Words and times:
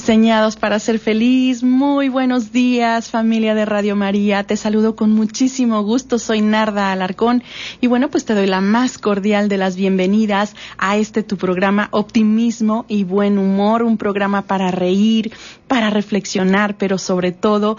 Diseñados 0.00 0.56
para 0.56 0.78
ser 0.78 0.98
feliz. 0.98 1.62
Muy 1.62 2.08
buenos 2.08 2.52
días, 2.52 3.10
familia 3.10 3.54
de 3.54 3.66
Radio 3.66 3.96
María. 3.96 4.44
Te 4.44 4.56
saludo 4.56 4.96
con 4.96 5.12
muchísimo 5.12 5.82
gusto. 5.82 6.18
Soy 6.18 6.40
Narda 6.40 6.90
Alarcón 6.90 7.42
y 7.82 7.86
bueno, 7.86 8.08
pues 8.08 8.24
te 8.24 8.34
doy 8.34 8.46
la 8.46 8.62
más 8.62 8.96
cordial 8.96 9.50
de 9.50 9.58
las 9.58 9.76
bienvenidas 9.76 10.56
a 10.78 10.96
este 10.96 11.22
tu 11.22 11.36
programa 11.36 11.88
Optimismo 11.90 12.86
y 12.88 13.04
Buen 13.04 13.36
Humor, 13.36 13.82
un 13.82 13.98
programa 13.98 14.46
para 14.46 14.70
reír, 14.70 15.32
para 15.68 15.90
reflexionar, 15.90 16.78
pero 16.78 16.96
sobre 16.96 17.30
todo 17.30 17.76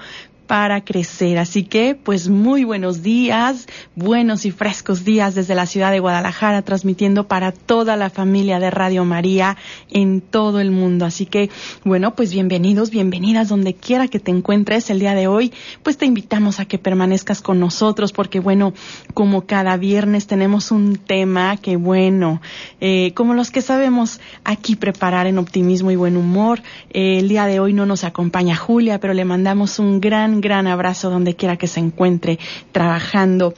para 0.52 0.84
crecer. 0.84 1.38
Así 1.38 1.64
que, 1.64 1.96
pues 1.96 2.28
muy 2.28 2.66
buenos 2.66 3.02
días, 3.02 3.68
buenos 3.95 4.45
y 4.45 4.52
frescos 4.52 5.06
días 5.06 5.34
desde 5.34 5.56
la 5.56 5.66
ciudad 5.66 5.94
de 5.94 6.02
Guadalajara, 6.02 6.62
transmitiendo 6.62 7.25
para 7.25 7.53
toda 7.53 7.95
la 7.95 8.09
familia 8.09 8.59
de 8.59 8.70
Radio 8.70 9.06
María 9.06 9.56
en 9.90 10.20
todo 10.20 10.59
el 10.59 10.72
mundo. 10.72 11.06
Así 11.06 11.25
que, 11.25 11.50
bueno, 11.86 12.16
pues 12.16 12.34
bienvenidos, 12.34 12.90
bienvenidas 12.90 13.48
donde 13.48 13.75
quiera 13.75 14.09
que 14.09 14.20
te 14.20 14.31
encuentres 14.31 14.90
el 14.90 15.00
día 15.00 15.16
de 15.16 15.28
hoy. 15.28 15.53
Pues 15.84 15.98
te 15.98 16.06
invitamos 16.06 16.59
a 16.59 16.66
que 16.66 16.78
permanezcas 16.78 17.42
con 17.42 17.62
nosotros 17.62 18.12
porque, 18.12 18.42
bueno, 18.42 18.73
como 19.14 19.45
cada 19.45 19.78
viernes 19.78 20.28
tenemos 20.28 20.72
un 20.72 20.97
tema 20.97 21.56
que, 21.56 21.78
bueno, 21.78 22.42
eh, 22.81 23.14
como 23.16 23.36
los 23.36 23.52
que 23.52 23.62
sabemos 23.62 24.20
aquí 24.44 24.75
preparar 24.75 25.28
en 25.28 25.38
optimismo 25.38 25.92
y 25.92 25.95
buen 25.95 26.18
humor. 26.18 26.62
Eh, 26.90 27.20
el 27.20 27.30
día 27.30 27.45
de 27.45 27.62
hoy 27.62 27.72
no 27.72 27.86
nos 27.86 28.03
acompaña 28.03 28.58
Julia, 28.58 29.00
pero 29.00 29.14
le 29.14 29.23
mandamos 29.23 29.80
un 29.80 30.02
gran 30.02 30.41
gran 30.42 30.67
abrazo 30.67 31.09
donde 31.09 31.36
quiera 31.36 31.58
que 31.58 31.67
se 31.67 31.80
encuentre 31.80 32.39
trabajando. 32.72 33.53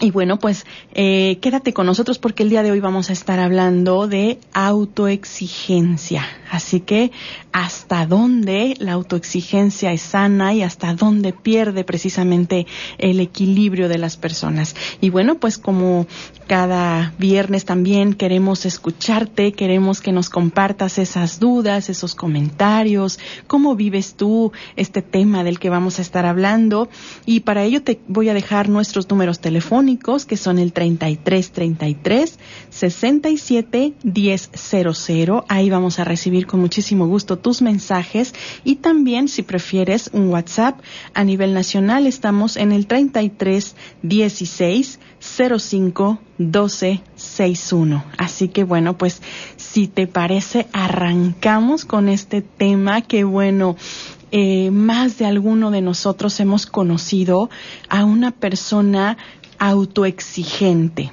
Y 0.00 0.12
bueno, 0.12 0.38
pues 0.38 0.64
eh, 0.94 1.38
quédate 1.40 1.72
con 1.72 1.86
nosotros 1.86 2.18
porque 2.18 2.44
el 2.44 2.50
día 2.50 2.62
de 2.62 2.70
hoy 2.70 2.78
vamos 2.78 3.10
a 3.10 3.12
estar 3.12 3.40
hablando 3.40 4.06
de 4.06 4.38
autoexigencia. 4.52 6.24
Así 6.50 6.80
que 6.80 7.10
hasta 7.52 8.06
dónde 8.06 8.74
la 8.78 8.92
autoexigencia 8.92 9.92
es 9.92 10.00
sana 10.00 10.54
y 10.54 10.62
hasta 10.62 10.94
dónde 10.94 11.32
pierde 11.32 11.82
precisamente 11.82 12.66
el 12.98 13.18
equilibrio 13.18 13.88
de 13.88 13.98
las 13.98 14.16
personas. 14.16 14.76
Y 15.00 15.10
bueno, 15.10 15.34
pues 15.40 15.58
como 15.58 16.06
cada 16.46 17.12
viernes 17.18 17.64
también 17.64 18.14
queremos 18.14 18.66
escucharte, 18.66 19.52
queremos 19.52 20.00
que 20.00 20.12
nos 20.12 20.30
compartas 20.30 20.98
esas 20.98 21.40
dudas, 21.40 21.90
esos 21.90 22.14
comentarios, 22.14 23.18
cómo 23.48 23.74
vives 23.74 24.14
tú 24.14 24.52
este 24.76 25.02
tema 25.02 25.42
del 25.42 25.58
que 25.58 25.70
vamos 25.70 25.98
a 25.98 26.02
estar 26.02 26.24
hablando. 26.24 26.88
Y 27.26 27.40
para 27.40 27.64
ello 27.64 27.82
te 27.82 28.00
voy 28.06 28.28
a 28.28 28.34
dejar 28.34 28.68
nuestros 28.68 29.10
números 29.10 29.40
telefónicos 29.40 29.87
que 30.26 30.36
son 30.36 30.58
el 30.58 30.72
3333 30.72 32.38
67 32.68 33.94
1000. 34.02 35.42
Ahí 35.48 35.70
vamos 35.70 35.98
a 35.98 36.04
recibir 36.04 36.46
con 36.46 36.60
muchísimo 36.60 37.06
gusto 37.06 37.38
tus 37.38 37.62
mensajes 37.62 38.34
y 38.64 38.76
también 38.76 39.28
si 39.28 39.42
prefieres 39.42 40.10
un 40.12 40.28
WhatsApp 40.28 40.80
a 41.14 41.24
nivel 41.24 41.54
nacional 41.54 42.06
estamos 42.06 42.56
en 42.56 42.72
el 42.72 42.86
33 42.86 43.74
16 44.02 45.00
05 45.20 46.18
12 46.38 47.00
61. 47.16 48.04
Así 48.18 48.48
que 48.48 48.64
bueno, 48.64 48.98
pues 48.98 49.22
si 49.56 49.88
te 49.88 50.06
parece 50.06 50.66
arrancamos 50.72 51.86
con 51.86 52.08
este 52.08 52.42
tema 52.42 53.00
que 53.00 53.24
bueno, 53.24 53.76
eh, 54.30 54.70
más 54.70 55.16
de 55.16 55.24
alguno 55.24 55.70
de 55.70 55.80
nosotros 55.80 56.38
hemos 56.40 56.66
conocido 56.66 57.48
a 57.88 58.04
una 58.04 58.30
persona 58.30 59.16
autoexigente. 59.58 61.12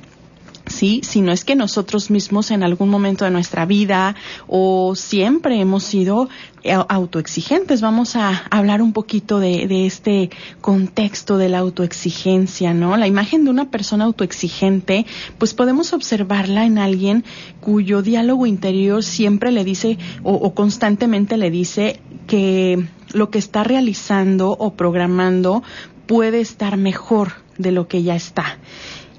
¿sí? 0.68 1.02
Sino 1.04 1.32
es 1.32 1.46
que 1.46 1.56
nosotros 1.56 2.10
mismos 2.10 2.52
en 2.52 2.64
algún 2.64 2.90
momento 2.90 3.26
de 3.26 3.32
nuestra 3.32 3.66
vida 3.66 4.16
o 4.48 4.96
siempre 4.96 5.60
hemos 5.60 5.84
sido 5.84 6.30
eh, 6.64 6.74
autoexigentes. 6.74 7.82
Vamos 7.82 8.16
a 8.16 8.44
hablar 8.50 8.82
un 8.82 8.94
poquito 8.94 9.40
de, 9.40 9.86
este 9.86 10.30
contexto 10.62 11.38
de 11.38 11.50
la 11.50 11.60
autoexigencia, 11.60 12.74
¿no? 12.74 12.98
La 12.98 13.08
imagen 13.08 13.46
de 13.46 13.52
una 13.52 13.70
persona 13.70 14.06
autoexigente, 14.06 15.06
pues 15.38 15.54
podemos 15.54 15.94
observarla 15.94 16.66
en 16.66 16.78
alguien 16.78 17.24
cuyo 17.62 18.02
diálogo 18.02 18.46
interior 18.46 19.04
siempre 19.04 19.52
le 19.52 19.64
dice 19.64 19.98
o 20.24 20.54
constantemente 20.54 21.38
le 21.38 21.52
dice 21.52 22.00
que 22.28 22.88
lo 23.14 23.30
que 23.30 23.38
está 23.38 23.64
realizando 23.64 24.52
o 24.52 24.74
programando 24.74 25.64
puede 26.08 26.42
estar 26.42 26.78
mejor 26.78 27.45
de 27.58 27.72
lo 27.72 27.88
que 27.88 28.04
ya 28.04 28.16
está. 28.16 28.60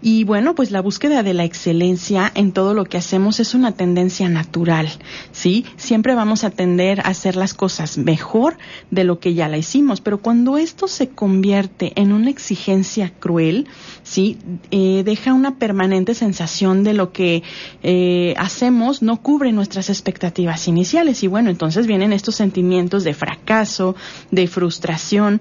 Y 0.02 0.24
bueno, 0.24 0.54
pues 0.54 0.70
la 0.70 0.82
búsqueda 0.82 1.22
de 1.22 1.34
la 1.34 1.44
excelencia 1.44 2.30
en 2.34 2.52
todo 2.52 2.74
lo 2.74 2.84
que 2.84 2.98
hacemos 2.98 3.40
es 3.40 3.54
una 3.54 3.72
tendencia 3.72 4.28
natural, 4.28 4.88
¿sí? 5.32 5.64
Siempre 5.76 6.14
vamos 6.14 6.44
a 6.44 6.50
tender 6.50 7.00
a 7.00 7.04
hacer 7.04 7.34
las 7.34 7.54
cosas 7.54 7.96
mejor 7.96 8.58
de 8.90 9.04
lo 9.04 9.18
que 9.20 9.34
ya 9.34 9.48
la 9.48 9.56
hicimos, 9.56 10.00
pero 10.00 10.18
cuando 10.18 10.58
esto 10.58 10.86
se 10.86 11.08
convierte 11.08 11.92
en 11.96 12.12
una 12.12 12.30
exigencia 12.30 13.12
cruel, 13.18 13.68
¿sí? 14.02 14.38
Eh, 14.70 15.02
deja 15.04 15.32
una 15.32 15.58
permanente 15.58 16.14
sensación 16.14 16.84
de 16.84 16.92
lo 16.92 17.12
que 17.12 17.42
eh, 17.82 18.34
hacemos 18.36 19.02
no 19.02 19.22
cubre 19.22 19.50
nuestras 19.50 19.88
expectativas 19.88 20.68
iniciales 20.68 21.22
y 21.22 21.26
bueno, 21.26 21.48
entonces 21.48 21.86
vienen 21.86 22.12
estos 22.12 22.36
sentimientos 22.36 23.02
de 23.02 23.14
fracaso, 23.14 23.96
de 24.30 24.46
frustración, 24.46 25.40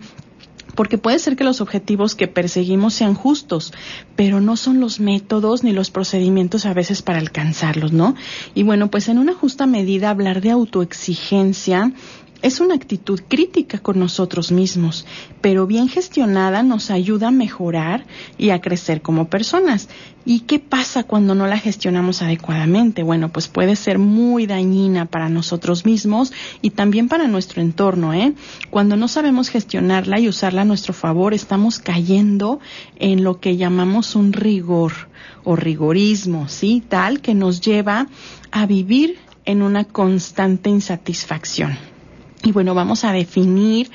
porque 0.76 0.98
puede 0.98 1.20
ser 1.20 1.36
que 1.36 1.44
los 1.44 1.62
objetivos 1.62 2.16
que 2.16 2.28
perseguimos 2.28 2.94
sean 2.94 3.16
justos, 3.16 3.74
pero 4.16 4.42
no 4.42 4.58
son 4.58 4.80
los 4.80 5.00
métodos 5.00 5.64
ni 5.64 5.72
los 5.72 5.90
procedimientos 5.92 6.66
a 6.66 6.74
veces 6.74 7.02
para 7.02 7.20
alcanzarlos, 7.20 7.94
¿no? 7.94 8.16
Y 8.54 8.64
bueno, 8.64 8.92
pues 8.92 9.08
en 9.10 9.18
una 9.18 9.34
justa 9.34 9.66
medida 9.66 10.10
hablar 10.10 10.42
de 10.42 10.52
autoexigencia 10.52 11.94
es 12.42 12.60
una 12.60 12.76
actitud 12.76 13.22
crítica 13.28 13.80
con 13.80 14.00
nosotros 14.00 14.52
mismos, 14.52 15.06
pero 15.42 15.66
bien 15.66 15.88
gestionada 15.88 16.64
nos 16.64 16.92
ayuda 16.92 17.30
a 17.30 17.32
mejorar 17.32 18.06
y 18.38 18.50
a 18.52 18.62
crecer 18.62 19.02
como 19.02 19.30
personas. 19.30 19.90
¿Y 20.26 20.42
qué 20.42 20.60
pasa 20.60 21.04
cuando 21.04 21.36
no 21.36 21.48
la 21.48 21.60
gestionamos 21.60 22.22
adecuadamente? 22.22 23.04
Bueno, 23.04 23.30
pues 23.30 23.48
puede 23.48 23.76
ser 23.76 24.00
muy 24.00 24.48
dañina 24.48 25.06
para 25.06 25.30
nosotros 25.30 25.86
mismos 25.86 26.34
y 26.62 26.72
también 26.72 27.08
para 27.08 27.28
nuestro 27.28 27.62
entorno, 27.62 28.14
¿eh? 28.14 28.34
Cuando 28.72 28.96
no 28.96 29.08
sabemos 29.08 29.50
gestionarla 29.50 30.20
y 30.20 30.28
usarla 30.28 30.62
a 30.62 30.66
nuestro 30.66 30.94
favor, 30.94 31.34
estamos 31.34 31.80
cayendo 31.80 32.60
en 32.98 33.24
lo 33.24 33.40
que 33.40 33.58
llamamos 33.58 34.16
un 34.16 34.34
rigor 34.34 34.94
o 35.44 35.56
rigorismo, 35.56 36.48
¿sí? 36.50 36.84
Tal 36.88 37.22
que 37.22 37.36
nos 37.36 37.62
lleva 37.62 38.08
a 38.52 38.66
vivir 38.66 39.18
en 39.46 39.62
una 39.62 39.84
constante 39.86 40.70
insatisfacción. 40.70 41.95
Y 42.46 42.52
bueno, 42.52 42.76
vamos 42.76 43.04
a 43.04 43.12
definir 43.12 43.90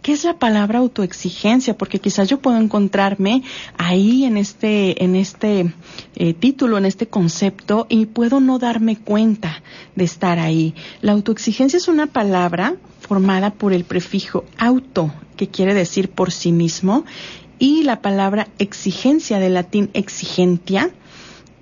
qué 0.00 0.12
es 0.12 0.22
la 0.22 0.38
palabra 0.38 0.78
autoexigencia, 0.78 1.76
porque 1.76 1.98
quizás 1.98 2.28
yo 2.28 2.38
puedo 2.38 2.56
encontrarme 2.56 3.42
ahí 3.76 4.24
en 4.24 4.36
este, 4.36 5.02
en 5.02 5.16
este 5.16 5.74
eh, 6.14 6.32
título, 6.32 6.78
en 6.78 6.86
este 6.86 7.08
concepto, 7.08 7.86
y 7.88 8.06
puedo 8.06 8.38
no 8.38 8.60
darme 8.60 8.96
cuenta 8.96 9.60
de 9.96 10.04
estar 10.04 10.38
ahí. 10.38 10.72
La 11.02 11.10
autoexigencia 11.10 11.78
es 11.78 11.88
una 11.88 12.06
palabra 12.06 12.76
formada 13.00 13.54
por 13.54 13.72
el 13.72 13.82
prefijo 13.82 14.44
auto, 14.56 15.12
que 15.36 15.48
quiere 15.48 15.74
decir 15.74 16.08
por 16.08 16.30
sí 16.30 16.52
mismo, 16.52 17.04
y 17.58 17.82
la 17.82 18.02
palabra 18.02 18.46
exigencia 18.60 19.40
del 19.40 19.54
latín 19.54 19.90
exigentia, 19.94 20.92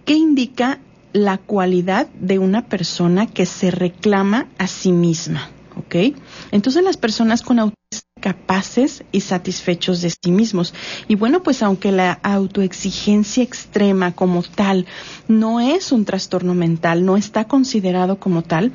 que 0.05 0.13
indica 0.13 0.79
la 1.15 1.39
cualidad 1.39 2.09
de 2.21 2.39
una 2.39 2.67
persona 2.67 3.29
que 3.29 3.47
se 3.47 3.71
reclama 3.71 4.49
a 4.59 4.67
sí 4.67 4.93
misma. 4.93 5.54
¿Ok? 5.77 6.17
Entonces 6.51 6.83
las 6.85 6.97
personas 6.97 7.43
con 7.43 7.59
autismo 7.59 7.79
capaces 8.25 9.05
y 9.13 9.21
satisfechos 9.21 10.01
de 10.01 10.09
sí 10.09 10.31
mismos. 10.31 10.73
Y 11.09 11.15
bueno, 11.15 11.43
pues 11.43 11.63
aunque 11.63 11.93
la 11.93 12.13
autoexigencia 12.23 13.43
extrema 13.43 14.13
como 14.13 14.43
tal 14.43 14.87
no 15.29 15.61
es 15.61 15.93
un 15.93 16.07
trastorno 16.07 16.55
mental, 16.55 17.05
no 17.05 17.19
está 17.19 17.45
considerado 17.45 18.19
como 18.19 18.41
tal, 18.41 18.73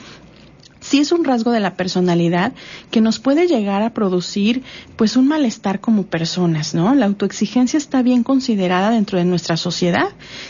sí 0.90 1.00
es 1.00 1.12
un 1.12 1.24
rasgo 1.24 1.52
de 1.52 1.60
la 1.60 1.76
personalidad 1.76 2.54
que 2.90 3.00
nos 3.00 3.20
puede 3.20 3.48
llegar 3.48 3.84
a 3.84 3.94
producir 3.94 4.64
pues 4.96 5.18
un 5.18 5.28
malestar 5.28 5.80
como 5.80 6.08
personas, 6.08 6.74
¿no? 6.74 6.96
La 6.96 7.06
autoexigencia 7.06 7.78
está 7.78 8.02
bien 8.02 8.24
considerada 8.24 8.90
dentro 8.90 9.20
de 9.20 9.26
nuestra 9.26 9.56
sociedad. 9.56 10.08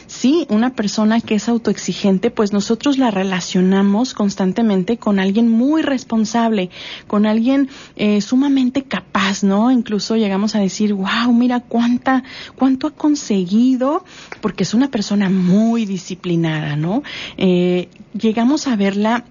Sí, 0.08 0.48
una 0.50 0.76
persona 0.76 1.20
que 1.20 1.36
es 1.36 1.50
autoexigente, 1.50 2.32
pues 2.32 2.54
nosotros 2.54 2.98
la 2.98 3.12
relacionamos 3.12 4.14
constantemente 4.14 4.96
con 4.96 5.20
alguien 5.20 5.52
muy 5.52 5.82
responsable, 5.82 6.70
con 7.08 7.26
alguien 7.26 7.68
eh, 7.98 8.22
sumamente 8.22 8.84
capaz, 8.84 9.44
¿no? 9.44 9.72
Incluso 9.72 10.16
llegamos 10.16 10.56
a 10.56 10.62
decir, 10.62 10.94
wow, 10.94 11.34
mira 11.34 11.60
cuánta, 11.60 12.24
cuánto 12.56 12.88
ha 12.88 12.92
conseguido, 12.92 14.06
porque 14.40 14.64
es 14.64 14.74
una 14.74 14.90
persona 14.90 15.30
muy 15.30 15.86
disciplinada, 15.86 16.78
¿no? 16.78 17.04
Eh, 17.36 17.90
llegamos 18.14 18.68
a 18.68 18.78
verla 18.78 19.26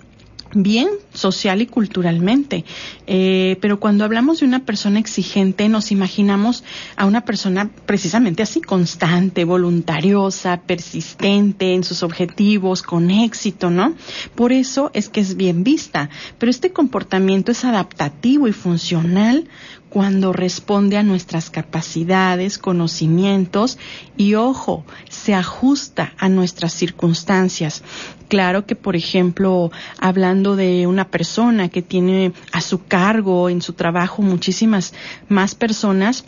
bien 0.55 0.89
social 1.13 1.61
y 1.61 1.67
culturalmente. 1.67 2.65
Eh, 3.07 3.57
pero 3.61 3.81
cuando 3.81 4.05
hablamos 4.05 4.41
de 4.41 4.47
una 4.47 4.65
persona 4.65 4.99
exigente, 4.99 5.69
nos 5.69 5.93
imaginamos 5.93 6.65
a 6.97 7.07
una 7.07 7.25
persona 7.25 7.71
precisamente 7.87 8.43
así, 8.43 8.61
constante, 8.61 9.45
voluntariosa, 9.45 10.63
persistente 10.63 11.75
en 11.75 11.85
sus 11.85 12.03
objetivos, 12.03 12.83
con 12.83 13.11
éxito, 13.11 13.71
¿no? 13.71 13.95
Por 14.35 14.53
eso 14.53 14.91
es 14.95 15.09
que 15.09 15.21
es 15.21 15.37
bien 15.37 15.65
vista. 15.65 16.11
Pero 16.39 16.51
este 16.51 16.73
comportamiento 16.73 17.53
es 17.53 17.65
adaptativo 17.65 18.49
y 18.49 18.53
funcional 18.53 19.49
cuando 19.89 20.33
responde 20.33 20.97
a 20.97 21.03
nuestras 21.03 21.51
capacidades, 21.51 22.59
conocimientos 22.59 23.79
y, 24.17 24.35
ojo, 24.35 24.85
se 25.09 25.35
ajusta 25.35 26.13
a 26.19 26.29
nuestras 26.29 26.73
circunstancias. 26.73 27.83
Claro 28.29 28.67
que, 28.67 28.77
por 28.77 28.97
ejemplo, 28.97 29.71
hablando 29.99 30.57
de 30.57 30.87
una 30.87 31.09
persona 31.09 31.69
que 31.69 31.83
tiene 31.83 32.33
a 32.53 32.61
su 32.61 32.85
cargo 32.85 33.49
en 33.49 33.63
su 33.63 33.73
trabajo 33.73 34.23
muchísimas 34.23 34.95
más 35.29 35.55
personas, 35.55 36.25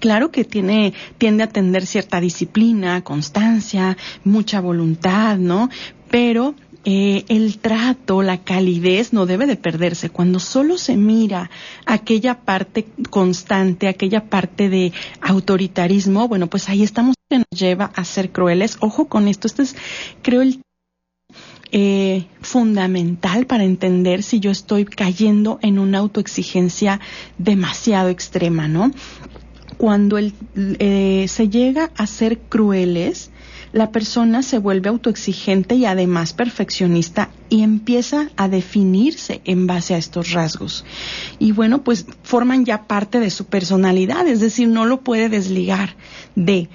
Claro 0.00 0.30
que 0.30 0.44
tiene, 0.44 0.92
tiende 1.18 1.44
a 1.44 1.48
tener 1.48 1.86
cierta 1.86 2.20
disciplina, 2.20 3.04
constancia, 3.04 3.96
mucha 4.24 4.60
voluntad, 4.60 5.36
¿no? 5.36 5.68
Pero 6.10 6.54
eh, 6.84 7.24
el 7.28 7.58
trato, 7.58 8.22
la 8.22 8.44
calidez 8.44 9.12
no 9.12 9.24
debe 9.24 9.46
de 9.46 9.56
perderse. 9.56 10.10
Cuando 10.10 10.38
solo 10.38 10.76
se 10.76 10.96
mira 10.96 11.50
aquella 11.86 12.40
parte 12.40 12.86
constante, 13.10 13.88
aquella 13.88 14.28
parte 14.28 14.68
de 14.68 14.92
autoritarismo, 15.20 16.28
bueno, 16.28 16.48
pues 16.48 16.68
ahí 16.68 16.82
estamos 16.82 17.14
que 17.30 17.38
nos 17.38 17.58
lleva 17.58 17.90
a 17.94 18.04
ser 18.04 18.32
crueles. 18.32 18.76
Ojo 18.80 19.08
con 19.08 19.28
esto, 19.28 19.46
este 19.46 19.62
es, 19.62 19.76
creo, 20.22 20.42
el 20.42 20.60
eh, 21.72 22.26
fundamental 22.40 23.46
para 23.46 23.64
entender 23.64 24.22
si 24.22 24.38
yo 24.38 24.50
estoy 24.50 24.84
cayendo 24.84 25.58
en 25.62 25.78
una 25.78 25.98
autoexigencia 25.98 27.00
demasiado 27.38 28.10
extrema, 28.10 28.68
¿no? 28.68 28.90
Cuando 29.76 30.18
el, 30.18 30.34
eh, 30.54 31.26
se 31.28 31.48
llega 31.48 31.90
a 31.96 32.06
ser 32.06 32.38
crueles, 32.38 33.30
la 33.74 33.90
persona 33.90 34.44
se 34.44 34.58
vuelve 34.58 34.88
autoexigente 34.88 35.74
y 35.74 35.84
además 35.84 36.32
perfeccionista 36.32 37.30
y 37.50 37.62
empieza 37.62 38.30
a 38.36 38.48
definirse 38.48 39.42
en 39.44 39.66
base 39.66 39.94
a 39.94 39.98
estos 39.98 40.30
rasgos. 40.30 40.84
Y 41.40 41.50
bueno, 41.50 41.82
pues 41.82 42.06
forman 42.22 42.64
ya 42.64 42.86
parte 42.86 43.18
de 43.18 43.30
su 43.30 43.46
personalidad, 43.46 44.28
es 44.28 44.38
decir, 44.38 44.68
no 44.68 44.86
lo 44.86 45.00
puede 45.00 45.28
desligar 45.28 45.96
de... 46.36 46.68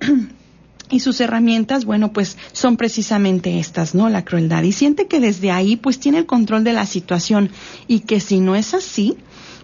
y 0.90 1.00
sus 1.00 1.20
herramientas, 1.22 1.86
bueno, 1.86 2.12
pues 2.12 2.36
son 2.52 2.76
precisamente 2.76 3.58
estas, 3.58 3.94
¿no? 3.94 4.10
La 4.10 4.22
crueldad. 4.22 4.62
Y 4.64 4.72
siente 4.72 5.06
que 5.06 5.20
desde 5.20 5.50
ahí, 5.50 5.76
pues 5.76 6.00
tiene 6.00 6.18
el 6.18 6.26
control 6.26 6.64
de 6.64 6.74
la 6.74 6.84
situación 6.84 7.50
y 7.86 8.00
que 8.00 8.20
si 8.20 8.40
no 8.40 8.56
es 8.56 8.74
así, 8.74 9.16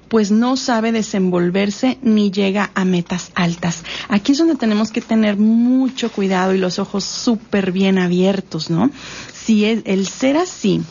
pues 0.09 0.31
no 0.31 0.57
sabe 0.57 0.93
desenvolverse 0.93 1.99
ni 2.03 2.31
llega 2.31 2.71
a 2.75 2.85
metas 2.85 3.31
altas. 3.35 3.83
Aquí 4.09 4.33
es 4.33 4.39
donde 4.39 4.57
tenemos 4.57 4.91
que 4.91 5.01
tener 5.01 5.37
mucho 5.37 6.11
cuidado 6.11 6.55
y 6.55 6.59
los 6.59 6.79
ojos 6.79 7.05
súper 7.05 7.73
bien 7.73 7.99
abiertos, 7.99 8.71
¿no? 8.71 8.91
Si 9.33 9.65
es, 9.65 9.83
el 9.85 10.07
ser 10.07 10.37
así, 10.37 10.83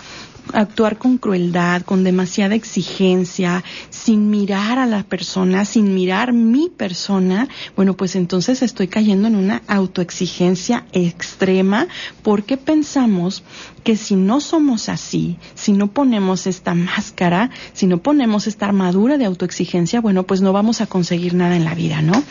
actuar 0.56 0.98
con 0.98 1.18
crueldad, 1.18 1.82
con 1.84 2.04
demasiada 2.04 2.56
exigencia, 2.56 3.64
sin 3.90 4.30
mirar 4.30 4.80
a 4.80 4.86
la 4.86 5.04
persona, 5.04 5.66
sin 5.66 5.94
mirar 5.94 6.34
mi 6.34 6.70
persona, 6.70 7.48
bueno, 7.76 7.96
pues 7.96 8.16
entonces 8.16 8.62
estoy 8.62 8.88
cayendo 8.88 9.28
en 9.28 9.36
una 9.36 9.62
autoexigencia 9.68 10.86
extrema 10.94 11.88
porque 12.24 12.58
pensamos 12.58 13.44
que 13.84 13.96
si 13.96 14.16
no 14.16 14.42
somos 14.42 14.90
así, 14.90 15.38
si 15.54 15.74
no 15.74 15.88
ponemos 15.92 16.48
esta 16.48 16.74
máscara, 16.74 17.52
si 17.74 17.88
no 17.88 18.00
ponemos 18.00 18.48
esta 18.48 18.66
armadura 18.66 19.18
de 19.18 19.26
autoexigencia, 19.26 20.02
bueno, 20.02 20.24
pues 20.24 20.42
no 20.42 20.54
vamos 20.54 20.82
a 20.82 20.88
conseguir 20.88 21.34
nada 21.34 21.56
en 21.56 21.66
la 21.66 21.76
vida, 21.76 22.02
¿no? 22.02 22.24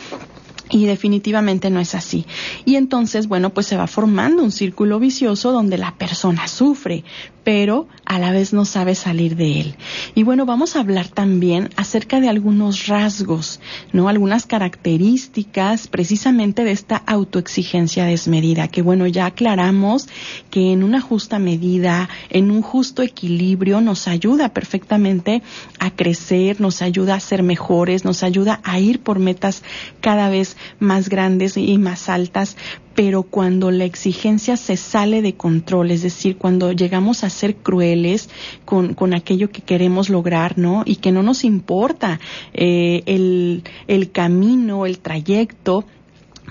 Y 0.69 0.85
definitivamente 0.85 1.69
no 1.69 1.79
es 1.79 1.93
así. 1.93 2.25
Y 2.65 2.75
entonces, 2.75 3.27
bueno, 3.27 3.51
pues 3.51 3.67
se 3.67 3.77
va 3.77 3.87
formando 3.87 4.43
un 4.43 4.51
círculo 4.51 4.99
vicioso 4.99 5.51
donde 5.51 5.77
la 5.77 5.95
persona 5.95 6.47
sufre, 6.47 7.03
pero 7.43 7.87
a 8.05 8.17
la 8.17 8.31
vez 8.31 8.53
no 8.53 8.65
sabe 8.65 8.95
salir 8.95 9.35
de 9.35 9.61
él. 9.61 9.75
Y 10.15 10.23
bueno, 10.23 10.47
vamos 10.47 10.75
a 10.75 10.79
hablar 10.79 11.07
también 11.07 11.69
acerca 11.75 12.19
de 12.19 12.27
algunos 12.27 12.87
rasgos, 12.87 13.59
¿no? 13.93 14.09
Algunas 14.09 14.47
características 14.47 15.87
precisamente 15.87 16.63
de 16.63 16.71
esta 16.71 16.97
autoexigencia 16.97 18.05
desmedida, 18.05 18.67
que 18.67 18.81
bueno, 18.81 19.05
ya 19.05 19.27
aclaramos 19.27 20.07
que 20.49 20.71
en 20.71 20.83
una 20.83 21.01
justa 21.01 21.37
medida, 21.37 22.09
en 22.31 22.49
un 22.49 22.63
justo 22.63 23.03
equilibrio, 23.03 23.79
nos 23.79 24.07
ayuda 24.07 24.49
perfectamente 24.49 25.43
a 25.79 25.91
crecer, 25.91 26.59
nos 26.59 26.81
ayuda 26.81 27.13
a 27.13 27.19
ser 27.19 27.43
mejores, 27.43 28.05
nos 28.05 28.23
ayuda 28.23 28.59
a 28.63 28.79
ir 28.79 29.01
por 29.01 29.19
metas 29.19 29.61
cada 30.01 30.29
vez 30.29 30.54
más 30.79 31.09
grandes 31.09 31.57
y 31.57 31.77
más 31.77 32.09
altas, 32.09 32.57
pero 32.95 33.23
cuando 33.23 33.71
la 33.71 33.83
exigencia 33.83 34.57
se 34.57 34.77
sale 34.77 35.21
de 35.21 35.35
control, 35.35 35.91
es 35.91 36.01
decir, 36.01 36.37
cuando 36.37 36.71
llegamos 36.71 37.23
a 37.23 37.29
ser 37.29 37.57
crueles 37.57 38.29
con, 38.63 38.93
con 38.93 39.13
aquello 39.13 39.51
que 39.51 39.61
queremos 39.61 40.09
lograr, 40.09 40.57
¿no? 40.57 40.83
Y 40.85 40.97
que 40.97 41.11
no 41.11 41.21
nos 41.21 41.43
importa 41.43 42.19
eh, 42.53 43.03
el, 43.05 43.63
el 43.87 44.11
camino, 44.11 44.85
el 44.85 44.99
trayecto, 44.99 45.85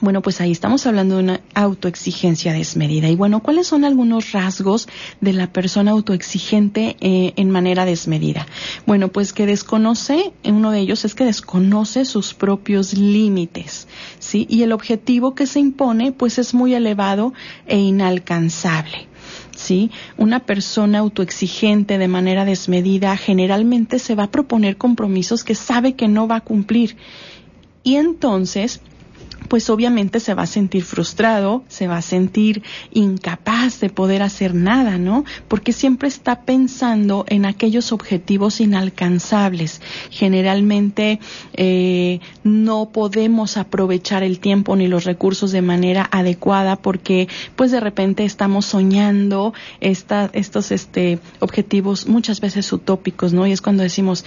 bueno, 0.01 0.23
pues 0.23 0.41
ahí 0.41 0.51
estamos 0.51 0.87
hablando 0.87 1.17
de 1.17 1.23
una 1.23 1.41
autoexigencia 1.55 2.53
desmedida. 2.53 3.09
Y 3.09 3.17
bueno, 3.17 3.41
¿cuáles 3.41 3.67
son 3.67 3.85
algunos 3.85 4.33
rasgos 4.33 4.89
de 5.21 5.33
la 5.33 5.53
persona 5.53 5.93
autoexigente 5.93 6.97
eh, 7.01 7.33
en 7.37 7.51
manera 7.51 7.85
desmedida? 7.85 8.47
Bueno, 8.87 9.09
pues 9.09 9.33
que 9.33 9.47
desconoce, 9.47 10.33
uno 10.45 10.71
de 10.73 10.81
ellos 10.81 11.05
es 11.05 11.15
que 11.15 11.25
desconoce 11.25 12.05
sus 12.05 12.35
propios 12.35 12.95
límites, 12.95 13.87
¿sí? 14.19 14.47
Y 14.51 14.63
el 14.63 14.73
objetivo 14.73 15.35
que 15.35 15.47
se 15.47 15.61
impone, 15.61 16.13
pues 16.13 16.39
es 16.39 16.55
muy 16.55 16.75
elevado 16.75 17.33
e 17.67 17.79
inalcanzable. 17.79 19.09
¿sí? 19.57 19.91
Una 20.17 20.41
persona 20.41 20.99
autoexigente 20.99 21.99
de 21.99 22.09
manera 22.09 22.45
desmedida 22.45 23.17
generalmente 23.17 23.99
se 23.99 24.15
va 24.15 24.25
a 24.25 24.31
proponer 24.31 24.77
compromisos 24.77 25.45
que 25.45 25.55
sabe 25.55 25.95
que 25.95 26.09
no 26.09 26.27
va 26.27 26.37
a 26.37 26.41
cumplir. 26.41 26.97
Y 27.83 27.97
entonces 27.97 28.81
pues 29.49 29.71
obviamente 29.71 30.21
se 30.21 30.35
va 30.35 30.43
a 30.43 30.47
sentir 30.47 30.85
frustrado, 30.85 31.63
se 31.69 31.87
va 31.87 31.99
a 31.99 32.03
sentir 32.03 32.63
incapaz 32.93 33.81
de 33.81 33.91
poder 33.91 34.23
hacer 34.23 34.55
nada, 34.55 34.99
¿no? 34.99 35.25
Porque 35.49 35.73
siempre 35.73 36.09
está 36.09 36.43
pensando 36.43 37.25
en 37.29 37.45
aquellos 37.45 37.93
objetivos 37.93 38.61
inalcanzables. 38.61 39.81
Generalmente 40.11 41.21
eh, 41.55 42.21
no 42.43 42.91
podemos 42.91 43.57
aprovechar 43.57 44.23
el 44.23 44.39
tiempo 44.39 44.77
ni 44.77 44.89
los 44.89 45.05
recursos 45.05 45.53
de 45.53 45.63
manera 45.63 46.09
adecuada 46.11 46.77
porque 46.77 47.29
pues 47.57 47.71
de 47.71 47.81
repente 47.81 48.25
estamos 48.25 48.67
soñando 48.67 49.55
estos 49.81 50.71
este, 50.71 51.19
objetivos 51.41 52.07
muchas 52.07 52.41
veces 52.41 52.73
utópicos, 52.73 53.33
¿no? 53.33 53.47
Y 53.47 53.53
es 53.53 53.61
cuando 53.61 53.83
decimos, 53.83 54.25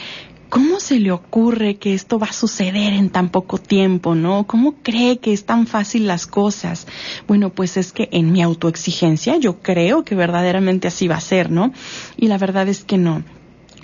¿cómo 0.50 0.80
se 0.80 1.00
le 1.00 1.12
ocurre 1.12 1.76
que 1.78 1.94
esto 1.94 2.20
va 2.20 2.28
a 2.28 2.34
suceder 2.34 2.94
en 2.94 3.10
tan 3.10 3.30
poco 3.30 3.58
tiempo, 3.58 4.16
no? 4.16 4.46
¿Cómo 4.48 4.76
cree 4.84 5.20
que 5.20 5.34
es 5.34 5.46
tan 5.46 5.68
fácil 5.68 6.08
las 6.08 6.28
cosas? 6.28 6.88
Bueno, 7.28 7.52
pues 7.52 7.78
es 7.78 7.92
que 7.92 8.10
en 8.12 8.32
mi 8.32 8.42
autoexigencia 8.42 9.38
yo 9.38 9.60
creo 9.62 10.04
que 10.04 10.16
verdaderamente 10.16 10.88
así 10.88 11.08
va 11.08 11.16
a 11.16 11.22
ser, 11.22 11.52
¿no? 11.52 11.74
Y 12.18 12.28
la 12.28 12.38
verdad 12.38 12.68
es 12.68 12.84
que 12.84 12.98
no. 12.98 13.24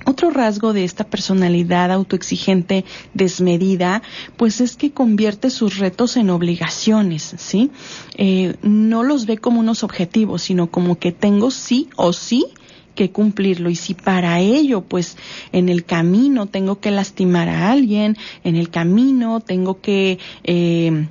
Otro 0.05 0.31
rasgo 0.31 0.73
de 0.73 0.83
esta 0.83 1.05
personalidad 1.05 1.89
autoexigente 1.91 2.83
desmedida, 3.13 4.01
pues 4.35 4.59
es 4.59 4.75
que 4.75 4.91
convierte 4.91 5.49
sus 5.49 5.77
retos 5.77 6.17
en 6.17 6.29
obligaciones, 6.29 7.35
¿sí? 7.37 7.71
Eh, 8.17 8.57
no 8.61 9.03
los 9.03 9.25
ve 9.25 9.37
como 9.37 9.61
unos 9.61 9.83
objetivos, 9.83 10.41
sino 10.41 10.69
como 10.69 10.99
que 10.99 11.13
tengo 11.13 11.51
sí 11.51 11.89
o 11.95 12.11
sí 12.11 12.47
que 12.95 13.11
cumplirlo. 13.11 13.69
Y 13.69 13.75
si 13.75 13.93
para 13.93 14.39
ello 14.39 14.81
pues 14.81 15.17
en 15.51 15.69
el 15.69 15.85
camino 15.85 16.47
tengo 16.47 16.79
que 16.79 16.91
lastimar 16.91 17.49
a 17.49 17.71
alguien, 17.71 18.17
en 18.43 18.55
el 18.55 18.69
camino 18.69 19.39
tengo 19.39 19.81
que 19.81 20.19
eh, 20.43 21.07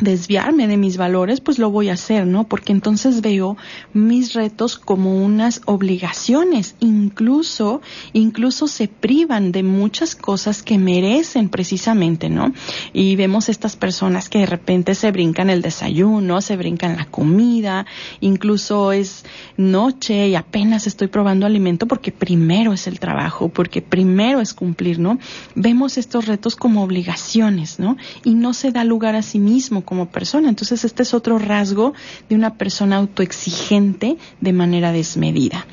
desviarme 0.00 0.66
de 0.66 0.76
mis 0.76 0.96
valores, 0.96 1.40
pues 1.40 1.58
lo 1.58 1.70
voy 1.70 1.88
a 1.88 1.94
hacer, 1.94 2.26
¿no? 2.26 2.44
Porque 2.44 2.72
entonces 2.72 3.22
veo 3.22 3.56
mis 3.94 4.34
retos 4.34 4.76
como 4.76 5.24
unas 5.24 5.62
obligaciones, 5.64 6.76
incluso, 6.80 7.80
incluso 8.12 8.66
se 8.68 8.88
privan 8.88 9.52
de 9.52 9.62
muchas 9.62 10.14
cosas 10.14 10.62
que 10.62 10.78
merecen 10.78 11.48
precisamente, 11.48 12.28
¿no? 12.28 12.52
Y 12.92 13.16
vemos 13.16 13.48
estas 13.48 13.76
personas 13.76 14.28
que 14.28 14.40
de 14.40 14.46
repente 14.46 14.94
se 14.94 15.10
brincan 15.12 15.48
el 15.48 15.62
desayuno, 15.62 16.42
se 16.42 16.56
brincan 16.56 16.96
la 16.96 17.06
comida, 17.06 17.86
incluso 18.20 18.92
es 18.92 19.24
noche 19.56 20.28
y 20.28 20.34
apenas 20.34 20.86
estoy 20.86 21.08
probando 21.08 21.46
alimento 21.46 21.86
porque 21.86 22.12
primero 22.12 22.74
es 22.74 22.86
el 22.86 23.00
trabajo, 23.00 23.48
porque 23.48 23.80
primero 23.80 24.40
es 24.40 24.52
cumplir, 24.52 24.98
¿no? 24.98 25.18
Vemos 25.54 25.96
estos 25.96 26.26
retos 26.26 26.54
como 26.54 26.82
obligaciones, 26.82 27.78
¿no? 27.78 27.96
Y 28.24 28.34
no 28.34 28.52
se 28.52 28.72
da 28.72 28.84
lugar 28.84 29.16
a 29.16 29.22
sí 29.22 29.38
mismo 29.38 29.85
como 29.86 30.10
persona. 30.10 30.50
Entonces, 30.50 30.84
este 30.84 31.02
es 31.02 31.14
otro 31.14 31.38
rasgo 31.38 31.94
de 32.28 32.34
una 32.34 32.58
persona 32.58 32.96
autoexigente 32.96 34.18
de 34.42 34.52
manera 34.52 34.92
desmedida. 34.92 35.66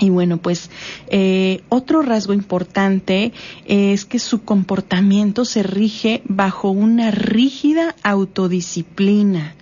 Y 0.00 0.10
bueno, 0.10 0.38
pues 0.38 0.70
eh, 1.08 1.62
otro 1.68 2.02
rasgo 2.02 2.32
importante 2.32 3.32
es 3.64 4.04
que 4.04 4.18
su 4.18 4.42
comportamiento 4.42 5.44
se 5.44 5.62
rige 5.62 6.22
bajo 6.24 6.70
una 6.70 7.12
rígida 7.12 7.94
autodisciplina. 8.02 9.54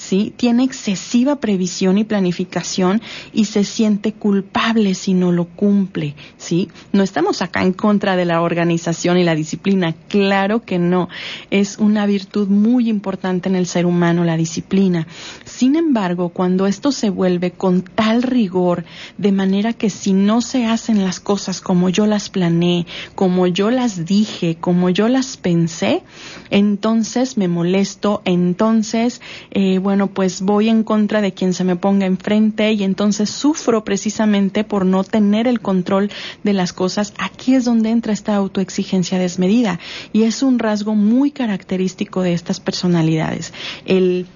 ¿Sí? 0.00 0.32
Tiene 0.34 0.64
excesiva 0.64 1.36
previsión 1.36 1.98
y 1.98 2.04
planificación 2.04 3.02
y 3.34 3.44
se 3.44 3.64
siente 3.64 4.14
culpable 4.14 4.94
si 4.94 5.12
no 5.12 5.30
lo 5.30 5.44
cumple, 5.44 6.14
¿sí? 6.38 6.68
No 6.92 7.02
estamos 7.02 7.42
acá 7.42 7.62
en 7.62 7.74
contra 7.74 8.16
de 8.16 8.24
la 8.24 8.40
organización 8.40 9.18
y 9.18 9.24
la 9.24 9.34
disciplina, 9.34 9.94
claro 10.08 10.64
que 10.64 10.78
no. 10.78 11.10
Es 11.50 11.76
una 11.76 12.06
virtud 12.06 12.48
muy 12.48 12.88
importante 12.88 13.50
en 13.50 13.56
el 13.56 13.66
ser 13.66 13.84
humano 13.84 14.24
la 14.24 14.38
disciplina. 14.38 15.06
Sin 15.44 15.76
embargo, 15.76 16.30
cuando 16.30 16.66
esto 16.66 16.92
se 16.92 17.10
vuelve 17.10 17.50
con 17.50 17.82
tal 17.82 18.22
rigor, 18.22 18.84
de 19.18 19.32
manera 19.32 19.74
que 19.74 19.90
si 19.90 20.14
no 20.14 20.40
se 20.40 20.64
hacen 20.64 21.04
las 21.04 21.20
cosas 21.20 21.60
como 21.60 21.90
yo 21.90 22.06
las 22.06 22.30
planeé, 22.30 22.86
como 23.14 23.46
yo 23.46 23.70
las 23.70 24.06
dije, 24.06 24.56
como 24.58 24.88
yo 24.88 25.08
las 25.08 25.36
pensé, 25.36 26.02
entonces 26.48 27.36
me 27.36 27.48
molesto, 27.48 28.22
entonces, 28.24 29.20
eh, 29.50 29.78
bueno, 29.78 29.89
pues 30.08 30.42
voy 30.42 30.68
en 30.68 30.84
contra 30.84 31.20
de 31.20 31.32
quien 31.32 31.54
se 31.54 31.64
me 31.64 31.76
ponga 31.76 32.06
enfrente 32.06 32.72
y 32.72 32.84
entonces 32.84 33.30
sufro 33.30 33.84
precisamente 33.84 34.64
por 34.64 34.86
no 34.86 35.04
tener 35.04 35.46
el 35.46 35.60
control 35.60 36.10
de 36.42 36.52
las 36.52 36.72
cosas. 36.72 37.12
Aquí 37.18 37.54
es 37.54 37.64
donde 37.64 37.90
entra 37.90 38.12
esta 38.12 38.34
autoexigencia 38.34 39.18
desmedida 39.18 39.80
y 40.12 40.22
es 40.24 40.42
un 40.42 40.58
rasgo 40.58 40.94
muy 40.94 41.30
característico 41.30 42.22
de 42.22 42.32
estas 42.32 42.60
personalidades. 42.60 43.52
El 43.84 44.26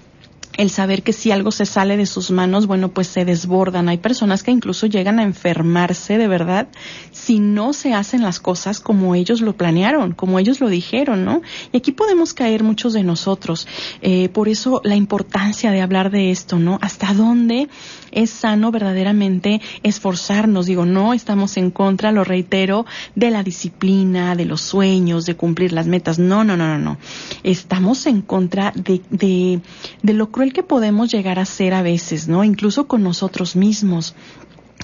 el 0.57 0.69
saber 0.69 1.03
que 1.03 1.13
si 1.13 1.31
algo 1.31 1.51
se 1.51 1.65
sale 1.65 1.97
de 1.97 2.05
sus 2.05 2.31
manos, 2.31 2.67
bueno, 2.67 2.89
pues 2.89 3.07
se 3.07 3.25
desbordan. 3.25 3.89
Hay 3.89 3.97
personas 3.97 4.43
que 4.43 4.51
incluso 4.51 4.87
llegan 4.87 5.19
a 5.19 5.23
enfermarse 5.23 6.17
de 6.17 6.27
verdad 6.27 6.67
si 7.11 7.39
no 7.39 7.73
se 7.73 7.93
hacen 7.93 8.21
las 8.21 8.39
cosas 8.39 8.79
como 8.79 9.15
ellos 9.15 9.41
lo 9.41 9.55
planearon, 9.55 10.13
como 10.13 10.39
ellos 10.39 10.59
lo 10.59 10.69
dijeron, 10.69 11.25
¿no? 11.25 11.41
Y 11.71 11.77
aquí 11.77 11.91
podemos 11.91 12.33
caer 12.33 12.63
muchos 12.63 12.93
de 12.93 13.03
nosotros. 13.03 13.67
Eh, 14.01 14.29
por 14.29 14.47
eso 14.49 14.81
la 14.83 14.95
importancia 14.95 15.71
de 15.71 15.81
hablar 15.81 16.11
de 16.11 16.31
esto, 16.31 16.59
¿no? 16.59 16.79
Hasta 16.81 17.13
dónde 17.13 17.67
es 18.11 18.29
sano 18.29 18.71
verdaderamente 18.71 19.61
esforzarnos. 19.83 20.65
Digo, 20.65 20.85
no 20.85 21.13
estamos 21.13 21.57
en 21.57 21.71
contra, 21.71 22.11
lo 22.11 22.23
reitero, 22.23 22.85
de 23.15 23.31
la 23.31 23.43
disciplina, 23.43 24.35
de 24.35 24.45
los 24.45 24.61
sueños, 24.61 25.25
de 25.25 25.35
cumplir 25.35 25.73
las 25.73 25.87
metas. 25.87 26.17
No, 26.17 26.43
no, 26.43 26.55
no, 26.55 26.67
no, 26.67 26.77
no. 26.77 26.97
Estamos 27.43 28.05
en 28.05 28.21
contra 28.21 28.71
de, 28.75 29.01
de, 29.09 29.59
de 30.01 30.13
lo 30.13 30.31
cruel 30.31 30.44
que 30.53 30.63
podemos 30.63 31.11
llegar 31.11 31.39
a 31.39 31.45
ser 31.45 31.73
a 31.73 31.81
veces, 31.81 32.27
¿no? 32.27 32.43
Incluso 32.43 32.87
con 32.87 33.03
nosotros 33.03 33.55
mismos 33.55 34.15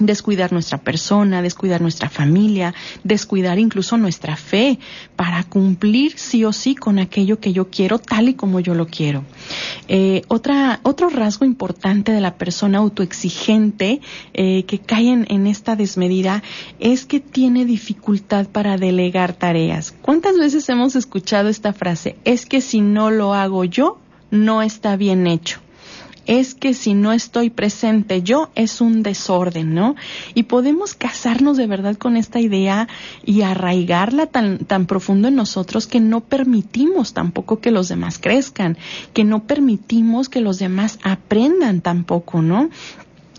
descuidar 0.00 0.52
nuestra 0.52 0.78
persona, 0.78 1.42
descuidar 1.42 1.80
nuestra 1.80 2.08
familia, 2.08 2.74
descuidar 3.04 3.58
incluso 3.58 3.96
nuestra 3.96 4.36
fe 4.36 4.78
para 5.16 5.44
cumplir 5.44 6.18
sí 6.18 6.44
o 6.44 6.52
sí 6.52 6.74
con 6.74 6.98
aquello 6.98 7.40
que 7.40 7.52
yo 7.52 7.68
quiero 7.68 7.98
tal 7.98 8.28
y 8.28 8.34
como 8.34 8.60
yo 8.60 8.74
lo 8.74 8.86
quiero. 8.86 9.24
Eh, 9.88 10.22
otra, 10.28 10.80
otro 10.82 11.08
rasgo 11.10 11.44
importante 11.44 12.12
de 12.12 12.20
la 12.20 12.36
persona 12.36 12.78
autoexigente 12.78 14.00
eh, 14.32 14.64
que 14.64 14.78
cae 14.78 15.10
en, 15.10 15.26
en 15.28 15.46
esta 15.46 15.76
desmedida 15.76 16.42
es 16.80 17.04
que 17.04 17.20
tiene 17.20 17.64
dificultad 17.64 18.46
para 18.46 18.78
delegar 18.78 19.34
tareas. 19.34 19.92
¿Cuántas 20.02 20.38
veces 20.38 20.68
hemos 20.68 20.96
escuchado 20.96 21.48
esta 21.48 21.72
frase? 21.72 22.16
Es 22.24 22.46
que 22.46 22.60
si 22.60 22.80
no 22.80 23.10
lo 23.10 23.34
hago 23.34 23.64
yo, 23.64 23.98
no 24.32 24.62
está 24.62 24.96
bien 24.96 25.28
hecho 25.28 25.60
es 26.26 26.54
que 26.54 26.74
si 26.74 26.94
no 26.94 27.12
estoy 27.12 27.50
presente 27.50 28.22
yo 28.22 28.50
es 28.54 28.80
un 28.80 29.02
desorden, 29.02 29.74
¿no? 29.74 29.96
Y 30.34 30.44
podemos 30.44 30.94
casarnos 30.94 31.56
de 31.56 31.66
verdad 31.66 31.96
con 31.96 32.16
esta 32.16 32.40
idea 32.40 32.88
y 33.24 33.42
arraigarla 33.42 34.26
tan, 34.26 34.58
tan 34.58 34.86
profundo 34.86 35.28
en 35.28 35.36
nosotros 35.36 35.86
que 35.86 36.00
no 36.00 36.20
permitimos 36.20 37.12
tampoco 37.12 37.60
que 37.60 37.70
los 37.70 37.88
demás 37.88 38.18
crezcan, 38.18 38.76
que 39.12 39.24
no 39.24 39.44
permitimos 39.44 40.28
que 40.28 40.40
los 40.40 40.58
demás 40.58 40.98
aprendan 41.02 41.80
tampoco, 41.80 42.42
¿no? 42.42 42.70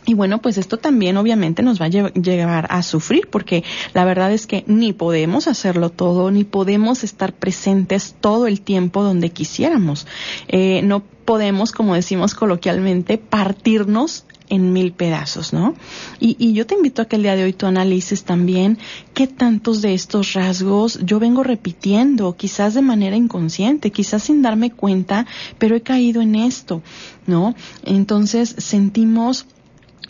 Y 0.06 0.16
bueno, 0.16 0.42
pues 0.42 0.58
esto 0.58 0.78
también 0.78 1.18
obviamente 1.18 1.64
nos 1.64 1.82
va 1.82 1.86
a 1.86 1.90
llevar 1.90 2.68
a 2.70 2.84
sufrir 2.84 3.28
porque 3.30 3.64
la 3.94 4.04
verdad 4.06 4.34
es 4.34 4.48
que 4.48 4.64
ni 4.68 4.92
podemos 4.94 5.48
hacerlo 5.48 5.90
todo, 5.90 6.30
ni 6.32 6.44
podemos 6.44 7.04
estar 7.04 7.34
presentes 7.34 8.16
todo 8.20 8.48
el 8.48 8.62
tiempo 8.62 9.04
donde 9.04 9.30
quisiéramos. 9.30 10.08
Eh, 10.48 10.82
no 10.84 11.04
podemos, 11.26 11.72
como 11.72 11.96
decimos 11.96 12.36
coloquialmente, 12.36 13.18
partirnos 13.18 14.26
en 14.50 14.74
mil 14.74 14.92
pedazos, 14.92 15.54
¿no? 15.54 15.74
Y, 16.20 16.36
y, 16.38 16.54
yo 16.54 16.68
te 16.68 16.76
invito 16.76 17.02
a 17.02 17.06
que 17.06 17.16
el 17.16 17.24
día 17.24 17.36
de 17.36 17.46
hoy 17.46 17.54
tú 17.54 17.66
analices 17.66 18.24
también 18.24 18.78
qué 19.14 19.26
tantos 19.26 19.82
de 19.82 19.94
estos 19.94 20.34
rasgos 20.34 21.00
yo 21.04 21.20
vengo 21.20 21.44
repitiendo, 21.44 22.36
quizás 22.36 22.74
de 22.74 22.82
manera 22.82 23.16
inconsciente, 23.16 23.92
quizás 23.92 24.24
sin 24.24 24.42
darme 24.42 24.70
cuenta, 24.70 25.26
pero 25.58 25.76
he 25.76 25.82
caído 25.82 26.22
en 26.22 26.36
esto, 26.36 26.84
¿no? 27.26 27.56
Entonces 27.84 28.54
sentimos 28.58 29.48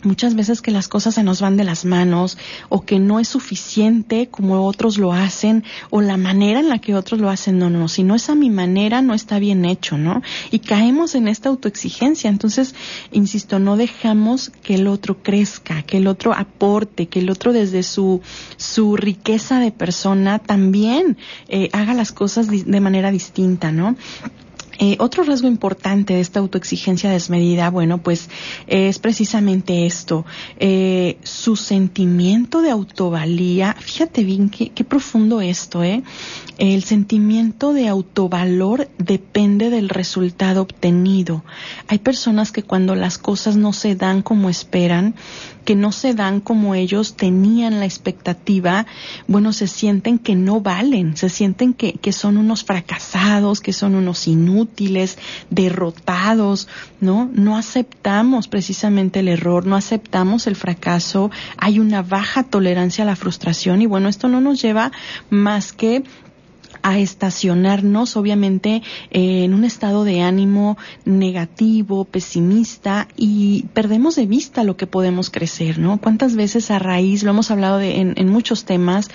muchas 0.04 0.34
veces 0.34 0.62
que 0.62 0.70
las 0.70 0.88
cosas 0.88 1.14
se 1.14 1.22
nos 1.22 1.40
van 1.40 1.56
de 1.56 1.64
las 1.64 1.84
manos 1.84 2.38
o 2.68 2.82
que 2.82 2.98
no 2.98 3.20
es 3.20 3.28
suficiente 3.28 4.28
como 4.30 4.66
otros 4.66 4.98
lo 4.98 5.12
hacen 5.12 5.64
o 5.90 6.00
la 6.00 6.16
manera 6.16 6.60
en 6.60 6.68
la 6.68 6.78
que 6.78 6.94
otros 6.94 7.20
lo 7.20 7.30
hacen, 7.30 7.58
no, 7.58 7.70
no, 7.70 7.88
si 7.88 8.02
no 8.02 8.14
es 8.14 8.28
a 8.28 8.34
mi 8.34 8.50
manera 8.50 9.02
no 9.02 9.14
está 9.14 9.38
bien 9.38 9.64
hecho, 9.64 9.98
¿no? 9.98 10.22
Y 10.50 10.60
caemos 10.60 11.14
en 11.14 11.28
esta 11.28 11.48
autoexigencia, 11.48 12.30
entonces, 12.30 12.74
insisto, 13.12 13.58
no 13.58 13.76
dejamos 13.76 14.50
que 14.62 14.74
el 14.74 14.86
otro 14.86 15.22
crezca, 15.22 15.82
que 15.82 15.98
el 15.98 16.06
otro 16.06 16.34
aporte, 16.34 17.06
que 17.06 17.20
el 17.20 17.30
otro 17.30 17.52
desde 17.52 17.82
su, 17.82 18.20
su 18.56 18.96
riqueza 18.96 19.58
de 19.58 19.72
persona 19.72 20.38
también 20.38 21.16
eh, 21.48 21.68
haga 21.72 21.94
las 21.94 22.12
cosas 22.12 22.48
de 22.48 22.80
manera 22.80 23.10
distinta, 23.10 23.72
¿no? 23.72 23.96
Eh, 24.78 24.96
otro 24.98 25.24
rasgo 25.24 25.48
importante 25.48 26.14
de 26.14 26.20
esta 26.20 26.40
autoexigencia 26.40 27.10
desmedida, 27.10 27.70
bueno, 27.70 27.98
pues 27.98 28.28
es 28.66 28.98
precisamente 28.98 29.86
esto, 29.86 30.24
eh, 30.58 31.18
su 31.22 31.56
sentimiento 31.56 32.62
de 32.62 32.70
autovalía, 32.70 33.76
fíjate 33.78 34.24
bien 34.24 34.50
qué, 34.50 34.70
qué 34.70 34.84
profundo 34.84 35.40
esto, 35.40 35.82
¿eh? 35.82 36.02
El 36.58 36.84
sentimiento 36.84 37.72
de 37.72 37.88
autovalor 37.88 38.88
depende 38.98 39.70
del 39.70 39.88
resultado 39.88 40.62
obtenido. 40.62 41.44
Hay 41.88 41.98
personas 41.98 42.52
que 42.52 42.62
cuando 42.62 42.94
las 42.94 43.18
cosas 43.18 43.56
no 43.56 43.72
se 43.72 43.96
dan 43.96 44.22
como 44.22 44.48
esperan, 44.48 45.16
que 45.64 45.74
no 45.74 45.90
se 45.90 46.14
dan 46.14 46.38
como 46.38 46.76
ellos 46.76 47.16
tenían 47.16 47.80
la 47.80 47.86
expectativa, 47.86 48.86
bueno, 49.26 49.52
se 49.52 49.66
sienten 49.66 50.20
que 50.20 50.36
no 50.36 50.60
valen, 50.60 51.16
se 51.16 51.28
sienten 51.28 51.74
que, 51.74 51.94
que 51.94 52.12
son 52.12 52.36
unos 52.36 52.62
fracasados, 52.62 53.60
que 53.60 53.72
son 53.72 53.96
unos 53.96 54.28
inútiles, 54.28 55.18
derrotados, 55.50 56.68
¿no? 57.00 57.28
No 57.32 57.56
aceptamos 57.56 58.46
precisamente 58.46 59.20
el 59.20 59.28
error, 59.28 59.66
no 59.66 59.74
aceptamos 59.74 60.46
el 60.46 60.54
fracaso, 60.54 61.32
hay 61.56 61.80
una 61.80 62.02
baja 62.02 62.44
tolerancia 62.44 63.02
a 63.02 63.06
la 63.08 63.16
frustración 63.16 63.82
y 63.82 63.86
bueno, 63.86 64.08
esto 64.08 64.28
no 64.28 64.40
nos 64.40 64.62
lleva 64.62 64.92
más 65.30 65.72
que 65.72 66.04
a 66.84 66.98
estacionarnos, 66.98 68.14
obviamente, 68.14 68.82
eh, 69.10 69.44
en 69.44 69.54
un 69.54 69.64
estado 69.64 70.04
de 70.04 70.20
ánimo 70.20 70.76
negativo, 71.06 72.04
pesimista 72.04 73.08
y 73.16 73.64
perdemos 73.72 74.16
de 74.16 74.26
vista 74.26 74.64
lo 74.64 74.76
que 74.76 74.86
podemos 74.86 75.30
crecer, 75.30 75.78
¿no? 75.78 75.98
¿Cuántas 75.98 76.36
veces 76.36 76.70
a 76.70 76.78
raíz, 76.78 77.22
lo 77.22 77.30
hemos 77.30 77.50
hablado 77.50 77.78
de, 77.78 78.00
en, 78.00 78.12
en 78.16 78.28
muchos 78.28 78.66
temas, 78.66 79.08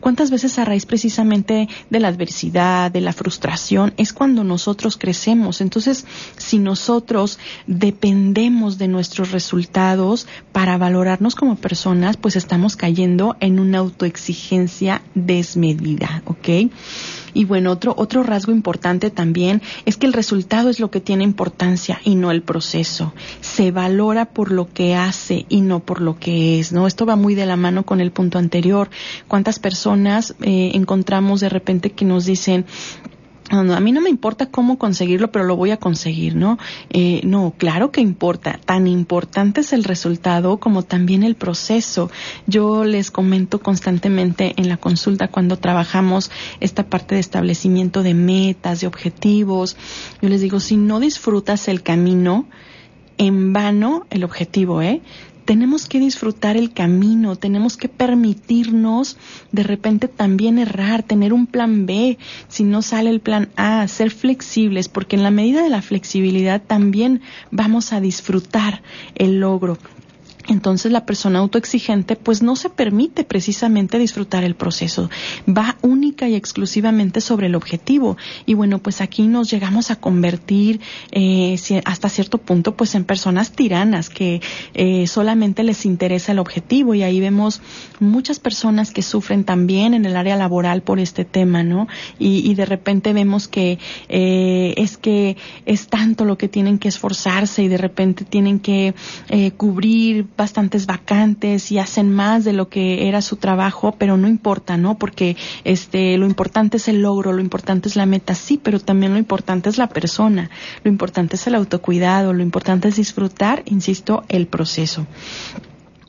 cuántas 0.00 0.30
veces 0.30 0.58
a 0.58 0.64
raíz 0.64 0.86
precisamente 0.86 1.68
de 1.90 2.00
la 2.00 2.08
adversidad, 2.08 2.90
de 2.90 3.02
la 3.02 3.12
frustración, 3.12 3.92
es 3.98 4.14
cuando 4.14 4.42
nosotros 4.42 4.96
crecemos? 4.96 5.60
Entonces, 5.60 6.06
si 6.38 6.58
nosotros 6.58 7.38
dependemos 7.66 8.78
de 8.78 8.88
nuestros 8.88 9.30
resultados 9.30 10.26
para 10.52 10.78
valorarnos 10.78 11.34
como 11.34 11.56
personas, 11.56 12.16
pues 12.16 12.36
estamos 12.36 12.76
cayendo 12.76 13.36
en 13.40 13.60
una 13.60 13.78
autoexigencia 13.78 15.02
desmedida, 15.14 16.22
¿ok? 16.24 16.70
Y 17.34 17.44
bueno, 17.44 17.70
otro, 17.72 17.94
otro 17.96 18.22
rasgo 18.22 18.52
importante 18.52 19.10
también 19.10 19.62
es 19.84 19.96
que 19.96 20.06
el 20.06 20.12
resultado 20.12 20.70
es 20.70 20.80
lo 20.80 20.90
que 20.90 21.00
tiene 21.00 21.24
importancia 21.24 22.00
y 22.04 22.14
no 22.14 22.30
el 22.30 22.42
proceso. 22.42 23.12
Se 23.40 23.70
valora 23.70 24.26
por 24.26 24.52
lo 24.52 24.68
que 24.72 24.94
hace 24.94 25.46
y 25.48 25.60
no 25.60 25.80
por 25.80 26.00
lo 26.00 26.18
que 26.18 26.58
es, 26.58 26.72
¿no? 26.72 26.86
Esto 26.86 27.06
va 27.06 27.16
muy 27.16 27.34
de 27.34 27.46
la 27.46 27.56
mano 27.56 27.84
con 27.84 28.00
el 28.00 28.10
punto 28.10 28.38
anterior. 28.38 28.90
¿Cuántas 29.28 29.58
personas 29.58 30.34
eh, 30.42 30.72
encontramos 30.74 31.40
de 31.40 31.48
repente 31.48 31.90
que 31.92 32.04
nos 32.04 32.26
dicen, 32.26 32.66
a 33.50 33.80
mí 33.80 33.92
no 33.92 34.00
me 34.00 34.10
importa 34.10 34.46
cómo 34.46 34.78
conseguirlo, 34.78 35.32
pero 35.32 35.44
lo 35.44 35.56
voy 35.56 35.72
a 35.72 35.76
conseguir, 35.76 36.36
¿no? 36.36 36.58
Eh, 36.90 37.20
no, 37.24 37.52
claro 37.58 37.90
que 37.90 38.00
importa. 38.00 38.60
Tan 38.64 38.86
importante 38.86 39.62
es 39.62 39.72
el 39.72 39.82
resultado 39.82 40.58
como 40.58 40.84
también 40.84 41.24
el 41.24 41.34
proceso. 41.34 42.10
Yo 42.46 42.84
les 42.84 43.10
comento 43.10 43.60
constantemente 43.60 44.54
en 44.56 44.68
la 44.68 44.76
consulta 44.76 45.28
cuando 45.28 45.58
trabajamos 45.58 46.30
esta 46.60 46.86
parte 46.86 47.16
de 47.16 47.20
establecimiento 47.20 48.04
de 48.04 48.14
metas, 48.14 48.80
de 48.80 48.86
objetivos. 48.86 49.76
Yo 50.22 50.28
les 50.28 50.40
digo, 50.40 50.60
si 50.60 50.76
no 50.76 51.00
disfrutas 51.00 51.66
el 51.66 51.82
camino, 51.82 52.46
en 53.20 53.52
vano 53.52 54.06
el 54.08 54.24
objetivo, 54.24 54.80
¿eh? 54.80 55.02
Tenemos 55.50 55.88
que 55.88 55.98
disfrutar 55.98 56.56
el 56.56 56.72
camino, 56.72 57.34
tenemos 57.34 57.76
que 57.76 57.88
permitirnos 57.88 59.16
de 59.50 59.64
repente 59.64 60.06
también 60.06 60.60
errar, 60.60 61.02
tener 61.02 61.32
un 61.32 61.48
plan 61.48 61.86
B, 61.86 62.18
si 62.46 62.62
no 62.62 62.82
sale 62.82 63.10
el 63.10 63.18
plan 63.18 63.48
A, 63.56 63.88
ser 63.88 64.12
flexibles, 64.12 64.88
porque 64.88 65.16
en 65.16 65.24
la 65.24 65.32
medida 65.32 65.64
de 65.64 65.68
la 65.68 65.82
flexibilidad 65.82 66.62
también 66.62 67.20
vamos 67.50 67.92
a 67.92 68.00
disfrutar 68.00 68.84
el 69.16 69.40
logro. 69.40 69.76
Entonces 70.48 70.90
la 70.90 71.06
persona 71.06 71.38
autoexigente 71.40 72.16
pues 72.16 72.42
no 72.42 72.56
se 72.56 72.70
permite 72.70 73.24
precisamente 73.24 73.98
disfrutar 73.98 74.44
el 74.44 74.54
proceso, 74.54 75.10
va 75.46 75.76
única 75.82 76.28
y 76.28 76.34
exclusivamente 76.34 77.20
sobre 77.20 77.46
el 77.46 77.54
objetivo. 77.54 78.16
Y 78.46 78.54
bueno 78.54 78.78
pues 78.78 79.00
aquí 79.00 79.28
nos 79.28 79.50
llegamos 79.50 79.90
a 79.90 79.96
convertir 79.96 80.80
eh, 81.12 81.58
hasta 81.84 82.08
cierto 82.08 82.38
punto 82.38 82.76
pues 82.76 82.94
en 82.94 83.04
personas 83.04 83.52
tiranas 83.52 84.08
que 84.08 84.40
eh, 84.74 85.06
solamente 85.06 85.62
les 85.62 85.84
interesa 85.84 86.32
el 86.32 86.38
objetivo. 86.38 86.94
Y 86.94 87.02
ahí 87.02 87.20
vemos 87.20 87.60
muchas 87.98 88.40
personas 88.40 88.90
que 88.92 89.02
sufren 89.02 89.44
también 89.44 89.94
en 89.94 90.06
el 90.06 90.16
área 90.16 90.36
laboral 90.36 90.82
por 90.82 90.98
este 90.98 91.24
tema, 91.24 91.62
¿no? 91.62 91.86
Y, 92.18 92.50
de 92.50 92.66
repente 92.66 93.12
vemos 93.12 93.46
que 93.48 93.78
eh, 94.08 94.74
es 94.76 94.96
que 94.96 95.36
es 95.66 95.86
tanto 95.86 96.24
lo 96.24 96.36
que 96.36 96.48
tienen 96.48 96.78
que 96.78 96.88
esforzarse 96.88 97.62
y 97.62 97.68
de 97.68 97.78
repente 97.78 98.24
tienen 98.24 98.58
que 98.58 98.94
cubrir 99.56 100.26
bastantes 100.40 100.86
vacantes 100.86 101.70
y 101.70 101.78
hacen 101.78 102.10
más 102.10 102.44
de 102.44 102.54
lo 102.54 102.70
que 102.70 103.08
era 103.08 103.20
su 103.20 103.36
trabajo, 103.36 103.94
pero 103.98 104.16
no 104.16 104.26
importa, 104.26 104.78
¿no? 104.78 104.96
Porque 104.96 105.36
este 105.64 106.16
lo 106.16 106.24
importante 106.24 106.78
es 106.78 106.88
el 106.88 107.02
logro, 107.02 107.32
lo 107.32 107.42
importante 107.42 107.90
es 107.90 107.96
la 107.96 108.06
meta, 108.06 108.34
sí, 108.34 108.58
pero 108.62 108.80
también 108.80 109.12
lo 109.12 109.18
importante 109.18 109.68
es 109.68 109.76
la 109.76 109.90
persona, 109.90 110.48
lo 110.82 110.90
importante 110.90 111.36
es 111.36 111.46
el 111.46 111.54
autocuidado, 111.54 112.32
lo 112.32 112.42
importante 112.42 112.88
es 112.88 112.96
disfrutar, 112.96 113.62
insisto, 113.66 114.24
el 114.28 114.46
proceso. 114.46 115.06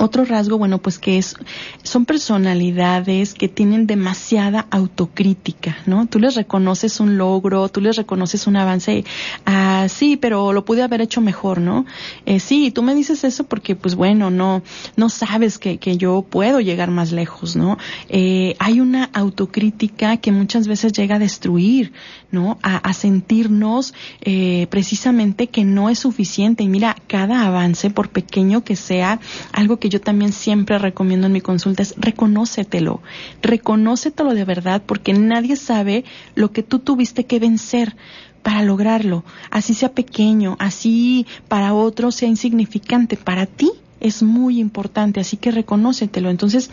Otro 0.01 0.25
rasgo, 0.25 0.57
bueno, 0.57 0.79
pues 0.79 0.97
que 0.97 1.19
es, 1.19 1.35
son 1.83 2.05
personalidades 2.05 3.35
que 3.35 3.47
tienen 3.47 3.85
demasiada 3.85 4.65
autocrítica, 4.71 5.77
¿no? 5.85 6.07
Tú 6.07 6.17
les 6.17 6.33
reconoces 6.33 6.99
un 6.99 7.19
logro, 7.19 7.69
tú 7.69 7.81
les 7.81 7.97
reconoces 7.97 8.47
un 8.47 8.55
avance, 8.55 9.05
ah, 9.45 9.85
sí, 9.89 10.17
pero 10.17 10.53
lo 10.53 10.65
pude 10.65 10.81
haber 10.81 11.01
hecho 11.01 11.21
mejor, 11.21 11.61
¿no? 11.61 11.85
Eh, 12.25 12.39
sí, 12.39 12.71
tú 12.71 12.81
me 12.81 12.95
dices 12.95 13.23
eso 13.23 13.43
porque, 13.43 13.75
pues 13.75 13.93
bueno, 13.93 14.31
no, 14.31 14.63
no 14.95 15.09
sabes 15.09 15.59
que, 15.59 15.77
que 15.77 15.97
yo 15.97 16.25
puedo 16.27 16.61
llegar 16.61 16.89
más 16.89 17.11
lejos, 17.11 17.55
¿no? 17.55 17.77
Eh, 18.09 18.55
hay 18.57 18.79
una 18.79 19.03
autocrítica 19.13 20.17
que 20.17 20.31
muchas 20.31 20.67
veces 20.67 20.93
llega 20.93 21.17
a 21.17 21.19
destruir, 21.19 21.93
¿no? 22.31 22.57
A, 22.63 22.91
sentirnos 22.93 23.93
eh, 24.21 24.67
precisamente 24.69 25.47
que 25.47 25.63
no 25.63 25.89
es 25.89 25.99
suficiente. 25.99 26.63
Y 26.63 26.67
mira, 26.67 26.95
cada 27.07 27.45
avance, 27.45 27.89
por 27.89 28.09
pequeño 28.09 28.63
que 28.63 28.75
sea, 28.75 29.19
algo 29.53 29.77
que 29.77 29.90
yo 29.91 30.01
también 30.01 30.31
siempre 30.31 30.79
recomiendo 30.79 31.27
en 31.27 31.33
mi 31.33 31.41
consulta 31.41 31.83
es 31.83 31.93
reconócetelo, 31.97 33.01
reconócetelo 33.41 34.33
de 34.33 34.45
verdad 34.45 34.81
porque 34.85 35.13
nadie 35.13 35.55
sabe 35.55 36.05
lo 36.33 36.51
que 36.51 36.63
tú 36.63 36.79
tuviste 36.79 37.25
que 37.25 37.39
vencer 37.39 37.95
para 38.41 38.63
lograrlo, 38.63 39.23
así 39.51 39.73
sea 39.73 39.93
pequeño, 39.93 40.55
así 40.59 41.27
para 41.47 41.73
otro 41.73 42.11
sea 42.11 42.27
insignificante, 42.27 43.17
para 43.17 43.45
ti 43.45 43.71
es 43.99 44.23
muy 44.23 44.59
importante, 44.59 45.19
así 45.19 45.37
que 45.37 45.51
reconócetelo. 45.51 46.31
Entonces, 46.31 46.71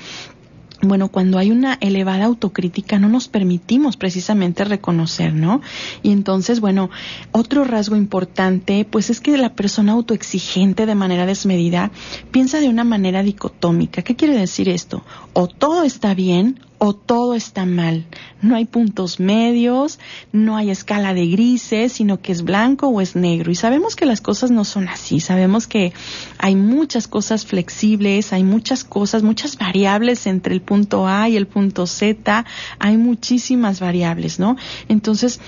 bueno, 0.80 1.08
cuando 1.08 1.38
hay 1.38 1.50
una 1.50 1.74
elevada 1.80 2.26
autocrítica 2.26 2.98
no 2.98 3.08
nos 3.08 3.28
permitimos 3.28 3.96
precisamente 3.96 4.64
reconocer, 4.64 5.34
¿no? 5.34 5.60
Y 6.02 6.12
entonces, 6.12 6.60
bueno, 6.60 6.90
otro 7.32 7.64
rasgo 7.64 7.96
importante, 7.96 8.86
pues 8.88 9.10
es 9.10 9.20
que 9.20 9.36
la 9.36 9.54
persona 9.54 9.92
autoexigente 9.92 10.86
de 10.86 10.94
manera 10.94 11.26
desmedida 11.26 11.90
piensa 12.30 12.60
de 12.60 12.68
una 12.68 12.84
manera 12.84 13.22
dicotómica. 13.22 14.02
¿Qué 14.02 14.14
quiere 14.14 14.38
decir 14.38 14.68
esto? 14.68 15.02
O 15.32 15.48
todo 15.48 15.82
está 15.82 16.14
bien 16.14 16.60
o 16.78 16.94
todo 16.94 17.34
está 17.34 17.66
mal. 17.66 18.06
No 18.40 18.54
hay 18.54 18.64
puntos 18.64 19.18
medios, 19.18 19.98
no 20.32 20.56
hay 20.56 20.70
escala 20.70 21.12
de 21.12 21.26
grises, 21.26 21.92
sino 21.92 22.20
que 22.20 22.32
es 22.32 22.42
blanco 22.42 22.88
o 22.88 23.00
es 23.00 23.16
negro. 23.16 23.50
Y 23.50 23.56
sabemos 23.56 23.96
que 23.96 24.06
las 24.06 24.20
cosas 24.20 24.50
no 24.50 24.64
son 24.64 24.88
así. 24.88 25.20
Sabemos 25.20 25.66
que 25.66 25.92
hay 26.38 26.54
muchas 26.54 27.08
cosas 27.08 27.44
flexibles, 27.44 28.32
hay 28.32 28.44
muchas 28.44 28.84
cosas, 28.84 29.22
muchas 29.22 29.58
variables 29.58 30.26
entre 30.26 30.54
el 30.54 30.62
punto 30.62 31.08
A 31.08 31.28
y 31.28 31.36
el 31.36 31.46
punto 31.46 31.86
Z. 31.86 32.44
Hay 32.78 32.96
muchísimas 32.96 33.80
variables, 33.80 34.38
¿no? 34.38 34.56
Entonces, 34.88 35.40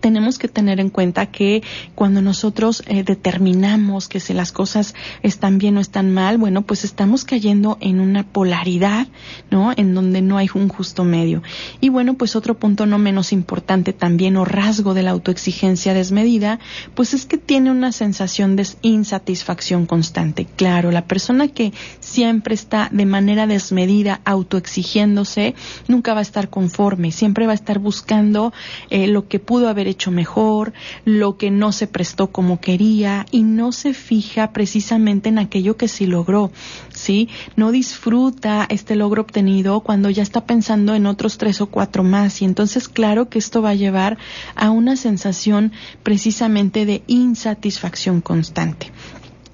tenemos 0.00 0.38
que 0.38 0.48
tener 0.48 0.80
en 0.80 0.90
cuenta 0.90 1.26
que 1.26 1.62
cuando 1.94 2.22
nosotros 2.22 2.82
eh, 2.86 3.02
determinamos 3.02 4.08
que 4.08 4.20
si 4.20 4.34
las 4.34 4.52
cosas 4.52 4.94
están 5.22 5.58
bien 5.58 5.76
o 5.76 5.80
están 5.80 6.12
mal, 6.12 6.38
bueno, 6.38 6.62
pues 6.62 6.84
estamos 6.84 7.24
cayendo 7.24 7.78
en 7.80 8.00
una 8.00 8.24
polaridad, 8.24 9.08
¿no? 9.50 9.72
En 9.76 9.94
donde 9.94 10.22
no 10.22 10.38
hay 10.38 10.48
un 10.54 10.68
justo 10.68 11.04
medio. 11.04 11.42
Y 11.80 11.88
bueno, 11.88 12.14
pues 12.14 12.36
otro 12.36 12.58
punto 12.58 12.86
no 12.86 12.98
menos 12.98 13.32
importante 13.32 13.92
también 13.92 14.36
o 14.36 14.44
rasgo 14.44 14.94
de 14.94 15.02
la 15.02 15.10
autoexigencia 15.10 15.94
desmedida, 15.94 16.58
pues 16.94 17.14
es 17.14 17.26
que 17.26 17.38
tiene 17.38 17.70
una 17.70 17.92
sensación 17.92 18.56
de 18.56 18.66
insatisfacción 18.82 19.86
constante. 19.86 20.46
Claro, 20.56 20.90
la 20.90 21.06
persona 21.06 21.48
que 21.48 21.72
siempre 22.00 22.54
está 22.54 22.88
de 22.92 23.06
manera 23.06 23.46
desmedida 23.46 24.20
autoexigiéndose, 24.24 25.54
nunca 25.88 26.14
va 26.14 26.20
a 26.20 26.22
estar 26.22 26.50
conforme, 26.50 27.12
siempre 27.12 27.46
va 27.46 27.52
a 27.52 27.54
estar 27.54 27.78
buscando 27.78 28.52
eh, 28.90 29.06
lo 29.06 29.28
que 29.28 29.38
pudo 29.38 29.68
haber 29.68 29.75
hecho 29.86 30.10
mejor, 30.10 30.72
lo 31.04 31.36
que 31.36 31.50
no 31.50 31.72
se 31.72 31.86
prestó 31.86 32.28
como 32.28 32.60
quería 32.60 33.26
y 33.30 33.42
no 33.42 33.72
se 33.72 33.92
fija 33.92 34.52
precisamente 34.52 35.28
en 35.28 35.38
aquello 35.38 35.76
que 35.76 35.88
sí 35.88 36.06
logró, 36.06 36.50
¿sí? 36.88 37.28
No 37.56 37.70
disfruta 37.70 38.66
este 38.68 38.96
logro 38.96 39.22
obtenido 39.22 39.80
cuando 39.80 40.10
ya 40.10 40.22
está 40.22 40.46
pensando 40.46 40.94
en 40.94 41.06
otros 41.06 41.38
tres 41.38 41.60
o 41.60 41.66
cuatro 41.66 42.02
más 42.02 42.40
y 42.42 42.44
entonces 42.44 42.88
claro 42.88 43.28
que 43.28 43.38
esto 43.38 43.62
va 43.62 43.70
a 43.70 43.74
llevar 43.74 44.18
a 44.54 44.70
una 44.70 44.96
sensación 44.96 45.72
precisamente 46.02 46.86
de 46.86 47.02
insatisfacción 47.06 48.20
constante. 48.20 48.92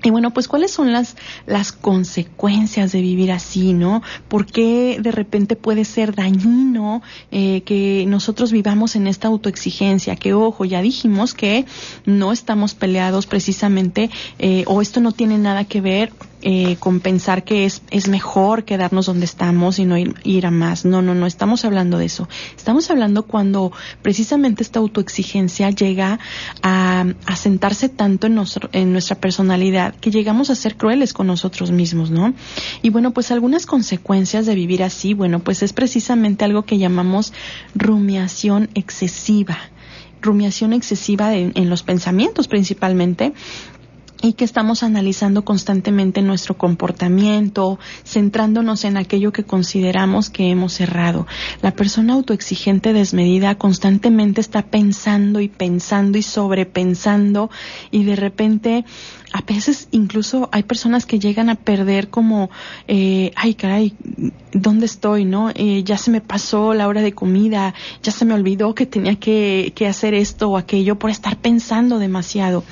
Y 0.03 0.11
bueno, 0.11 0.33
pues 0.33 0.49
cuáles 0.49 0.73
son 0.73 0.93
las, 0.93 1.17
las 1.47 1.73
consecuencias 1.73 2.91
de 2.93 3.01
vivir 3.01 3.31
así, 3.31 3.73
¿no? 3.73 4.03
¿Por 4.29 4.47
qué 4.47 4.99
de 5.01 5.13
repente 5.13 5.55
puede 5.55 5.85
ser 5.85 6.15
dañino 6.15 7.03
eh, 7.31 7.63
que 7.65 8.05
nosotros 8.09 8.51
vivamos 8.51 8.97
en 8.97 9.07
esta 9.07 9.29
autoexigencia? 9.29 10.17
Que 10.17 10.35
ojo, 10.35 10.65
ya 10.65 10.83
dijimos 10.83 11.35
que 11.35 11.67
no 12.05 12.33
estamos 12.33 12.75
peleados 12.75 13.27
precisamente 13.27 14.11
eh, 14.39 14.65
o 14.67 14.83
esto 14.83 15.01
no 15.01 15.13
tiene 15.13 15.39
nada 15.39 15.65
que 15.65 15.81
ver 15.81 16.13
eh, 16.43 16.77
con 16.79 17.01
pensar 17.01 17.45
que 17.45 17.65
es, 17.65 17.83
es 17.91 18.09
mejor 18.09 18.65
quedarnos 18.65 19.07
donde 19.07 19.25
estamos 19.25 19.79
y 19.79 19.85
no 19.85 19.97
ir, 19.97 20.47
a 20.47 20.51
más. 20.51 20.85
No, 20.85 21.01
no, 21.01 21.15
no, 21.15 21.27
estamos 21.27 21.65
hablando 21.65 21.99
de 21.99 22.07
eso. 22.07 22.29
Estamos 22.57 22.91
hablando 22.91 23.25
cuando 23.25 23.73
precisamente 24.03 24.63
esta 24.63 24.81
autoexigencia 24.81 25.71
llega 25.71 26.19
a, 26.63 27.07
a 27.27 27.37
sentarse 27.37 27.89
tanto 27.89 28.27
en, 28.27 28.41
en 28.73 28.93
nuestra 28.93 29.17
personalidad 29.17 29.95
que 29.95 30.11
llegamos 30.11 30.51
a 30.51 30.55
ser 30.55 30.77
crueles 30.77 31.13
con 31.13 31.29
nosotros 31.29 31.71
mismos, 31.71 32.11
¿no? 32.11 32.35
Y 32.83 32.91
bueno, 32.91 33.13
pues 33.13 33.31
algunas 33.31 33.67
consecuencias 33.67 34.45
de 34.47 34.55
vivir 34.55 34.83
así, 34.83 35.15
bueno, 35.15 35.39
pues 35.39 35.63
es 35.63 35.73
precisamente 35.73 36.45
algo 36.45 36.65
que 36.65 36.79
llamamos 36.79 37.33
rumiación 37.75 38.69
excesiva 38.75 39.59
rumiación 40.23 40.73
excesiva 40.73 41.35
en 41.35 41.69
los 41.69 41.83
pensamientos 41.83 42.47
principalmente, 42.47 43.33
y 44.23 44.35
que 44.35 44.45
estamos 44.45 44.85
analizando 44.85 45.45
constantemente 45.45 46.23
nuestro 46.23 46.57
comportamiento, 46.57 47.79
centrándonos 48.07 48.85
en 48.85 48.97
aquello 48.97 49.33
que 49.33 49.45
consideramos 49.45 50.31
que 50.31 50.49
hemos 50.49 50.81
errado. 50.81 51.27
La 51.61 51.73
persona 51.73 52.15
autoexigente 52.15 52.93
desmedida 52.93 53.57
constantemente 53.57 54.41
está 54.41 54.63
pensando 54.63 55.41
y 55.41 55.49
pensando 55.49 56.19
y 56.19 56.23
sobrepensando 56.23 57.51
y 57.91 58.05
de 58.05 58.17
repente 58.17 58.85
a 59.33 59.41
veces 59.41 59.89
incluso 59.91 60.49
hay 60.53 60.63
personas 60.63 61.05
que 61.05 61.19
llegan 61.19 61.49
a 61.49 61.57
perder 61.57 62.09
como, 62.09 62.51
eh, 62.87 63.33
ay 63.35 63.55
caray, 63.55 63.95
¿dónde 64.53 64.87
estoy? 64.87 65.25
¿No? 65.25 65.51
Eh, 65.55 65.83
ya 65.85 65.97
se 65.97 66.11
me 66.11 66.21
pasó 66.21 66.75
la 66.75 66.87
hora 66.87 67.01
de 67.01 67.13
comida, 67.13 67.75
ya 68.03 68.13
se 68.13 68.25
me 68.25 68.35
olvidó 68.35 68.75
que 68.75 68.87
tenía 68.87 69.17
que, 69.17 69.73
que 69.75 69.89
hacer 69.89 70.15
esto 70.15 70.51
o 70.51 70.57
aquello 70.57 70.99
por 70.99 71.11
estar 71.11 71.39
pensando 71.39 71.99
demasiado. 71.99 72.63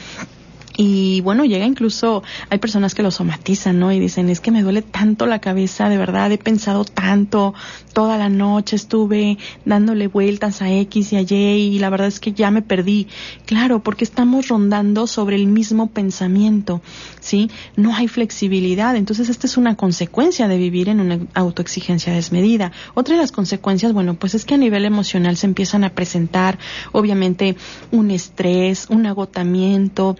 Y 0.82 1.20
bueno, 1.20 1.44
llega 1.44 1.66
incluso, 1.66 2.22
hay 2.48 2.56
personas 2.56 2.94
que 2.94 3.02
lo 3.02 3.10
somatizan, 3.10 3.78
¿no? 3.78 3.92
Y 3.92 4.00
dicen, 4.00 4.30
es 4.30 4.40
que 4.40 4.50
me 4.50 4.62
duele 4.62 4.80
tanto 4.80 5.26
la 5.26 5.38
cabeza, 5.38 5.90
de 5.90 5.98
verdad, 5.98 6.32
he 6.32 6.38
pensado 6.38 6.86
tanto, 6.86 7.52
toda 7.92 8.16
la 8.16 8.30
noche 8.30 8.76
estuve 8.76 9.36
dándole 9.66 10.06
vueltas 10.06 10.62
a 10.62 10.72
X 10.72 11.12
y 11.12 11.16
a 11.16 11.20
Y 11.20 11.34
y 11.34 11.78
la 11.80 11.90
verdad 11.90 12.08
es 12.08 12.18
que 12.18 12.32
ya 12.32 12.50
me 12.50 12.62
perdí. 12.62 13.08
Claro, 13.44 13.82
porque 13.82 14.04
estamos 14.04 14.48
rondando 14.48 15.06
sobre 15.06 15.36
el 15.36 15.48
mismo 15.48 15.88
pensamiento, 15.88 16.80
¿sí? 17.20 17.50
No 17.76 17.94
hay 17.94 18.08
flexibilidad. 18.08 18.96
Entonces, 18.96 19.28
esta 19.28 19.46
es 19.46 19.58
una 19.58 19.76
consecuencia 19.76 20.48
de 20.48 20.56
vivir 20.56 20.88
en 20.88 21.00
una 21.00 21.18
autoexigencia 21.34 22.14
desmedida. 22.14 22.72
Otra 22.94 23.16
de 23.16 23.20
las 23.20 23.32
consecuencias, 23.32 23.92
bueno, 23.92 24.14
pues 24.14 24.34
es 24.34 24.46
que 24.46 24.54
a 24.54 24.56
nivel 24.56 24.86
emocional 24.86 25.36
se 25.36 25.46
empiezan 25.46 25.84
a 25.84 25.90
presentar, 25.90 26.58
obviamente, 26.92 27.54
un 27.90 28.10
estrés, 28.10 28.86
un 28.88 29.04
agotamiento, 29.04 30.16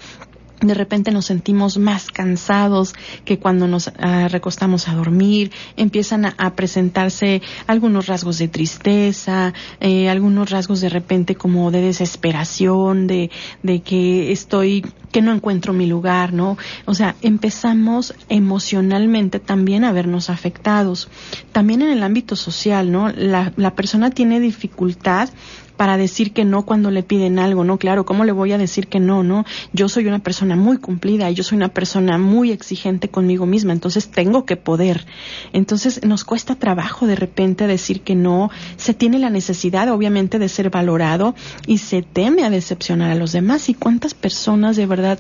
de 0.61 0.75
repente 0.75 1.11
nos 1.11 1.27
sentimos 1.27 1.79
más 1.79 2.11
cansados 2.11 2.95
que 3.25 3.39
cuando 3.39 3.67
nos 3.67 3.91
ah, 3.99 4.29
recostamos 4.29 4.89
a 4.89 4.95
dormir, 4.95 5.51
empiezan 5.77 6.27
a, 6.27 6.51
presentarse 6.55 7.41
algunos 7.67 8.07
rasgos 8.07 8.39
de 8.39 8.49
tristeza, 8.49 9.55
eh, 9.81 10.11
algunos 10.11 10.51
rasgos 10.51 10.81
de 10.81 10.89
repente 10.89 11.35
como 11.35 11.71
de 11.71 11.81
desesperación, 11.81 13.07
de, 13.07 13.31
de 13.63 13.81
que 13.81 14.33
estoy, 14.33 14.85
que 15.13 15.23
no 15.23 15.33
encuentro 15.33 15.73
mi 15.73 15.87
lugar, 15.87 16.33
¿no? 16.33 16.59
O 16.85 16.95
sea, 16.95 17.15
empezamos 17.23 18.15
emocionalmente 18.29 19.41
también 19.41 19.85
a 19.85 19.93
vernos 19.93 20.29
afectados. 20.29 21.09
También 21.53 21.83
en 21.83 21.91
el 21.91 22.03
ámbito 22.03 22.37
social, 22.37 22.91
¿no? 22.93 23.11
La, 23.11 23.53
la 23.57 23.75
persona 23.75 24.11
tiene 24.11 24.41
dificultad 24.41 25.31
para 25.81 25.97
decir 25.97 26.35
que 26.35 26.45
no 26.45 26.67
cuando 26.67 26.91
le 26.91 27.03
piden 27.03 27.39
algo, 27.39 27.65
¿no? 27.65 27.79
Claro, 27.79 28.05
¿cómo 28.05 28.27
le 28.27 28.33
voy 28.33 28.53
a 28.53 28.59
decir 28.59 28.87
que 28.87 29.01
no, 29.01 29.23
no? 29.23 29.47
Yo 29.73 29.89
soy 29.89 30.07
una 30.09 30.19
persona 30.19 30.55
muy 30.55 30.77
cumplida 30.77 31.31
y 31.31 31.35
yo 31.35 31.43
soy 31.43 31.57
una 31.57 31.71
persona 31.71 32.19
muy 32.19 32.53
exigente 32.53 33.09
conmigo 33.09 33.47
misma, 33.47 33.73
entonces 33.73 34.11
tengo 34.11 34.45
que 34.45 34.57
poder. 34.57 35.07
Entonces 35.55 36.05
nos 36.05 36.25
cuesta 36.25 36.55
trabajo 36.55 37.07
de 37.07 37.17
repente 37.17 37.67
decir 37.67 38.03
que 38.03 38.15
no, 38.15 38.51
se 38.77 38.93
tiene 38.93 39.19
la 39.19 39.31
necesidad 39.31 39.89
obviamente 39.89 40.39
de 40.39 40.51
ser 40.51 40.69
valorado 40.69 41.35
y 41.67 41.79
se 41.79 42.03
teme 42.03 42.45
a 42.45 42.51
decepcionar 42.51 43.11
a 43.11 43.15
los 43.15 43.33
demás. 43.33 43.71
¿Y 43.71 43.73
cuántas 43.73 44.13
personas 44.13 44.77
de 44.77 44.85
verdad 44.85 45.19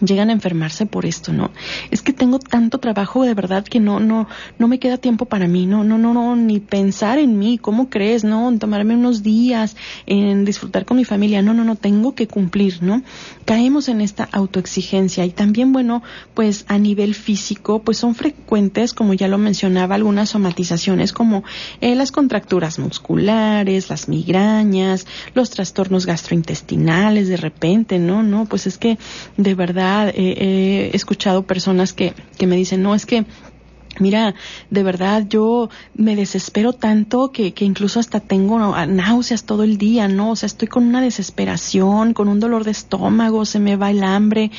llegan 0.00 0.30
a 0.30 0.32
enfermarse 0.32 0.86
por 0.86 1.06
esto, 1.06 1.32
¿no? 1.32 1.50
Es 1.90 2.02
que 2.02 2.12
tengo 2.12 2.38
tanto 2.38 2.78
trabajo 2.78 3.24
de 3.24 3.34
verdad 3.34 3.64
que 3.64 3.80
no, 3.80 4.00
no, 4.00 4.28
no 4.58 4.68
me 4.68 4.78
queda 4.78 4.96
tiempo 4.98 5.24
para 5.26 5.48
mí, 5.48 5.66
no, 5.66 5.84
no, 5.84 5.98
no, 5.98 6.14
no, 6.14 6.36
ni 6.36 6.60
pensar 6.60 7.18
en 7.18 7.38
mí, 7.38 7.58
¿cómo 7.58 7.90
crees, 7.90 8.24
no? 8.24 8.48
En 8.48 8.58
tomarme 8.58 8.94
unos 8.94 9.22
días, 9.22 9.76
en 10.06 10.44
disfrutar 10.44 10.84
con 10.84 10.96
mi 10.96 11.04
familia, 11.04 11.42
no, 11.42 11.54
no, 11.54 11.64
no, 11.64 11.76
tengo 11.76 12.14
que 12.14 12.26
cumplir, 12.26 12.82
¿no? 12.82 13.02
Caemos 13.44 13.88
en 13.88 14.00
esta 14.00 14.28
autoexigencia 14.30 15.24
y 15.24 15.30
también, 15.30 15.72
bueno, 15.72 16.02
pues 16.34 16.64
a 16.68 16.78
nivel 16.78 17.14
físico, 17.14 17.80
pues 17.80 17.98
son 17.98 18.14
frecuentes, 18.14 18.92
como 18.92 19.14
ya 19.14 19.28
lo 19.28 19.38
mencionaba, 19.38 19.94
algunas 19.94 20.30
somatizaciones 20.30 21.12
como 21.12 21.44
eh, 21.80 21.94
las 21.94 22.12
contracturas 22.12 22.78
musculares, 22.78 23.90
las 23.90 24.08
migrañas, 24.08 25.06
los 25.34 25.50
trastornos 25.50 26.06
gastrointestinales 26.06 27.28
de 27.28 27.36
repente, 27.36 27.98
¿no? 27.98 28.22
No, 28.22 28.46
pues 28.46 28.66
es 28.66 28.78
que 28.78 28.98
de 29.36 29.54
verdad 29.54 29.87
he 30.14 30.90
escuchado 30.94 31.46
personas 31.46 31.92
que, 31.92 32.14
que 32.38 32.46
me 32.46 32.56
dicen, 32.56 32.82
no, 32.82 32.94
es 32.94 33.06
que 33.06 33.24
Mira, 34.00 34.34
de 34.70 34.82
verdad 34.82 35.26
yo 35.28 35.70
me 35.94 36.14
desespero 36.14 36.72
tanto 36.72 37.32
que, 37.32 37.52
que, 37.52 37.64
incluso 37.64 37.98
hasta 37.98 38.20
tengo 38.20 38.58
náuseas 38.86 39.44
todo 39.44 39.64
el 39.64 39.76
día, 39.76 40.06
¿no? 40.08 40.30
O 40.30 40.36
sea, 40.36 40.46
estoy 40.46 40.68
con 40.68 40.84
una 40.84 41.00
desesperación, 41.00 42.14
con 42.14 42.28
un 42.28 42.38
dolor 42.38 42.64
de 42.64 42.70
estómago, 42.70 43.44
se 43.44 43.58
me 43.58 43.76
va 43.76 43.90
el 43.90 44.04
hambre. 44.04 44.50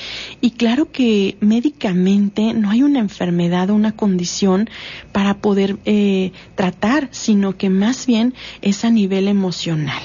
Y 0.42 0.52
claro 0.52 0.92
que 0.92 1.38
médicamente 1.40 2.54
no 2.54 2.70
hay 2.70 2.84
una 2.84 3.00
enfermedad 3.00 3.70
o 3.70 3.76
una 3.76 3.94
condición 3.94 4.70
para 5.12 5.38
poder 5.38 5.78
eh, 5.86 6.34
tratar, 6.56 7.08
sino 7.12 7.56
que 7.56 7.70
más 7.70 8.06
bien 8.06 8.34
es 8.62 8.84
a 8.84 8.90
nivel 8.90 9.28
emocional 9.28 10.02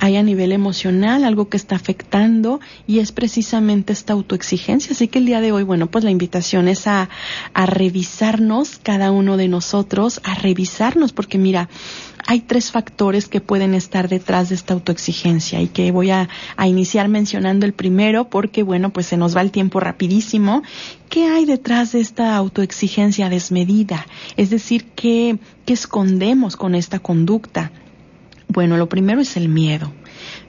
hay 0.00 0.16
a 0.16 0.22
nivel 0.22 0.50
emocional 0.50 1.24
algo 1.24 1.48
que 1.48 1.58
está 1.58 1.76
afectando 1.76 2.58
y 2.86 2.98
es 2.98 3.12
precisamente 3.12 3.92
esta 3.92 4.14
autoexigencia. 4.14 4.92
Así 4.92 5.08
que 5.08 5.18
el 5.18 5.26
día 5.26 5.42
de 5.42 5.52
hoy, 5.52 5.62
bueno, 5.62 5.88
pues 5.88 6.04
la 6.04 6.10
invitación 6.10 6.68
es 6.68 6.86
a, 6.86 7.10
a 7.52 7.66
revisarnos, 7.66 8.80
cada 8.82 9.10
uno 9.10 9.36
de 9.36 9.48
nosotros, 9.48 10.20
a 10.24 10.34
revisarnos, 10.34 11.12
porque 11.12 11.36
mira, 11.36 11.68
hay 12.26 12.40
tres 12.40 12.70
factores 12.70 13.28
que 13.28 13.42
pueden 13.42 13.74
estar 13.74 14.08
detrás 14.08 14.48
de 14.48 14.54
esta 14.54 14.72
autoexigencia 14.72 15.60
y 15.60 15.68
que 15.68 15.92
voy 15.92 16.10
a, 16.10 16.28
a, 16.56 16.66
iniciar 16.66 17.08
mencionando 17.08 17.66
el 17.66 17.74
primero 17.74 18.30
porque, 18.30 18.62
bueno, 18.62 18.90
pues 18.90 19.06
se 19.06 19.18
nos 19.18 19.36
va 19.36 19.42
el 19.42 19.50
tiempo 19.50 19.80
rapidísimo. 19.80 20.62
¿Qué 21.10 21.26
hay 21.26 21.44
detrás 21.44 21.92
de 21.92 22.00
esta 22.00 22.36
autoexigencia 22.36 23.28
desmedida? 23.28 24.06
Es 24.38 24.48
decir, 24.48 24.86
¿qué, 24.94 25.38
qué 25.66 25.74
escondemos 25.74 26.56
con 26.56 26.74
esta 26.74 27.00
conducta? 27.00 27.70
Bueno, 28.52 28.76
lo 28.76 28.88
primero 28.88 29.20
es 29.20 29.36
el 29.36 29.48
miedo. 29.48 29.92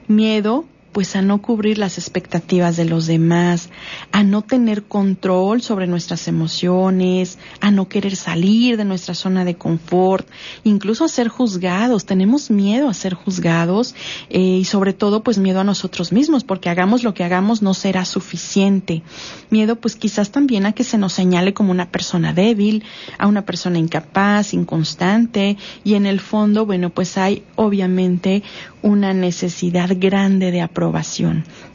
Miedo 0.08 0.64
pues 0.92 1.16
a 1.16 1.22
no 1.22 1.40
cubrir 1.40 1.78
las 1.78 1.96
expectativas 1.96 2.76
de 2.76 2.84
los 2.84 3.06
demás, 3.06 3.70
a 4.12 4.22
no 4.22 4.42
tener 4.42 4.84
control 4.84 5.62
sobre 5.62 5.86
nuestras 5.86 6.28
emociones, 6.28 7.38
a 7.60 7.70
no 7.70 7.88
querer 7.88 8.14
salir 8.14 8.76
de 8.76 8.84
nuestra 8.84 9.14
zona 9.14 9.44
de 9.44 9.56
confort, 9.56 10.28
incluso 10.64 11.04
a 11.04 11.08
ser 11.08 11.28
juzgados. 11.28 12.04
Tenemos 12.04 12.50
miedo 12.50 12.88
a 12.88 12.94
ser 12.94 13.14
juzgados 13.14 13.94
eh, 14.28 14.38
y 14.38 14.64
sobre 14.64 14.92
todo 14.92 15.22
pues 15.22 15.38
miedo 15.38 15.60
a 15.60 15.64
nosotros 15.64 16.12
mismos, 16.12 16.44
porque 16.44 16.68
hagamos 16.68 17.02
lo 17.02 17.14
que 17.14 17.24
hagamos 17.24 17.62
no 17.62 17.72
será 17.72 18.04
suficiente. 18.04 19.02
Miedo 19.50 19.76
pues 19.76 19.96
quizás 19.96 20.30
también 20.30 20.66
a 20.66 20.72
que 20.72 20.84
se 20.84 20.98
nos 20.98 21.14
señale 21.14 21.54
como 21.54 21.70
una 21.70 21.90
persona 21.90 22.34
débil, 22.34 22.84
a 23.18 23.26
una 23.26 23.46
persona 23.46 23.78
incapaz, 23.78 24.52
inconstante 24.52 25.56
y 25.84 25.94
en 25.94 26.06
el 26.06 26.20
fondo 26.20 26.66
bueno 26.66 26.90
pues 26.90 27.16
hay 27.16 27.44
obviamente 27.56 28.42
una 28.82 29.14
necesidad 29.14 29.90
grande 29.96 30.50
de 30.50 30.60
aprobación. 30.60 30.81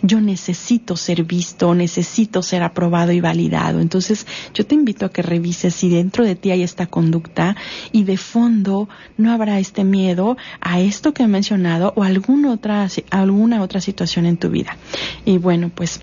Yo 0.01 0.19
necesito 0.19 0.97
ser 0.97 1.23
visto, 1.23 1.73
necesito 1.73 2.41
ser 2.41 2.63
aprobado 2.63 3.11
y 3.11 3.21
validado. 3.21 3.79
Entonces, 3.79 4.27
yo 4.53 4.65
te 4.65 4.75
invito 4.75 5.05
a 5.05 5.09
que 5.09 5.21
revises 5.21 5.75
si 5.75 5.89
dentro 5.89 6.25
de 6.25 6.35
ti 6.35 6.51
hay 6.51 6.63
esta 6.63 6.87
conducta 6.87 7.55
y 7.91 8.03
de 8.03 8.17
fondo 8.17 8.89
no 9.17 9.31
habrá 9.31 9.59
este 9.59 9.83
miedo 9.83 10.37
a 10.59 10.79
esto 10.79 11.13
que 11.13 11.23
he 11.23 11.27
mencionado 11.27 11.93
o 11.95 12.03
alguna 12.03 12.51
otra, 12.51 12.87
alguna 13.09 13.61
otra 13.61 13.81
situación 13.81 14.25
en 14.25 14.37
tu 14.37 14.49
vida. 14.49 14.77
Y 15.25 15.37
bueno, 15.37 15.71
pues 15.73 16.01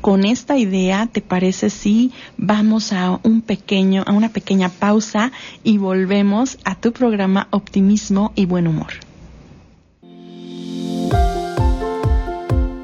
con 0.00 0.24
esta 0.24 0.58
idea, 0.58 1.06
¿te 1.06 1.20
parece 1.20 1.70
si 1.70 2.10
vamos 2.36 2.92
a 2.92 3.20
un 3.22 3.40
pequeño, 3.40 4.02
a 4.04 4.12
una 4.12 4.30
pequeña 4.30 4.68
pausa 4.68 5.30
y 5.62 5.78
volvemos 5.78 6.58
a 6.64 6.74
tu 6.74 6.92
programa 6.92 7.46
Optimismo 7.50 8.32
y 8.34 8.46
Buen 8.46 8.66
Humor? 8.66 9.11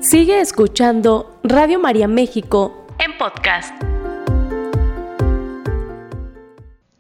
Sigue 0.01 0.41
escuchando 0.41 1.41
Radio 1.43 1.81
María 1.81 2.07
México 2.07 2.87
en 3.01 3.19
podcast. 3.19 3.75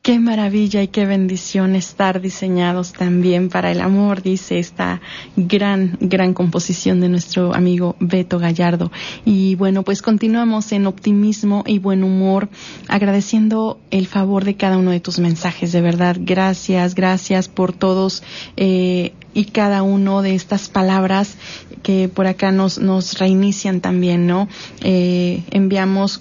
Qué 0.02 0.18
maravilla 0.18 0.82
y 0.82 0.88
qué 0.88 1.06
bendición 1.06 1.76
estar 1.76 2.20
diseñados 2.20 2.94
también 2.94 3.50
para 3.50 3.70
el 3.70 3.82
amor, 3.82 4.22
dice 4.22 4.58
esta 4.58 5.00
gran, 5.36 5.98
gran 6.00 6.32
composición 6.32 7.00
de 7.00 7.10
nuestro 7.10 7.54
amigo 7.54 7.94
Beto 8.00 8.38
Gallardo. 8.38 8.90
Y 9.26 9.54
bueno, 9.56 9.82
pues 9.82 10.00
continuamos 10.00 10.72
en 10.72 10.86
optimismo 10.86 11.62
y 11.66 11.78
buen 11.78 12.02
humor, 12.02 12.48
agradeciendo 12.88 13.78
el 13.90 14.06
favor 14.06 14.44
de 14.44 14.56
cada 14.56 14.78
uno 14.78 14.90
de 14.92 15.00
tus 15.00 15.18
mensajes. 15.18 15.72
De 15.72 15.82
verdad, 15.82 16.16
gracias, 16.18 16.94
gracias 16.94 17.48
por 17.48 17.74
todos 17.74 18.22
eh, 18.56 19.12
y 19.34 19.44
cada 19.44 19.82
uno 19.82 20.22
de 20.22 20.34
estas 20.34 20.68
palabras 20.68 21.36
que 21.82 22.08
por 22.08 22.26
acá 22.26 22.52
nos, 22.52 22.78
nos 22.78 23.18
reinician 23.18 23.80
también, 23.80 24.26
¿no? 24.26 24.48
Eh, 24.82 25.42
enviamos 25.50 26.20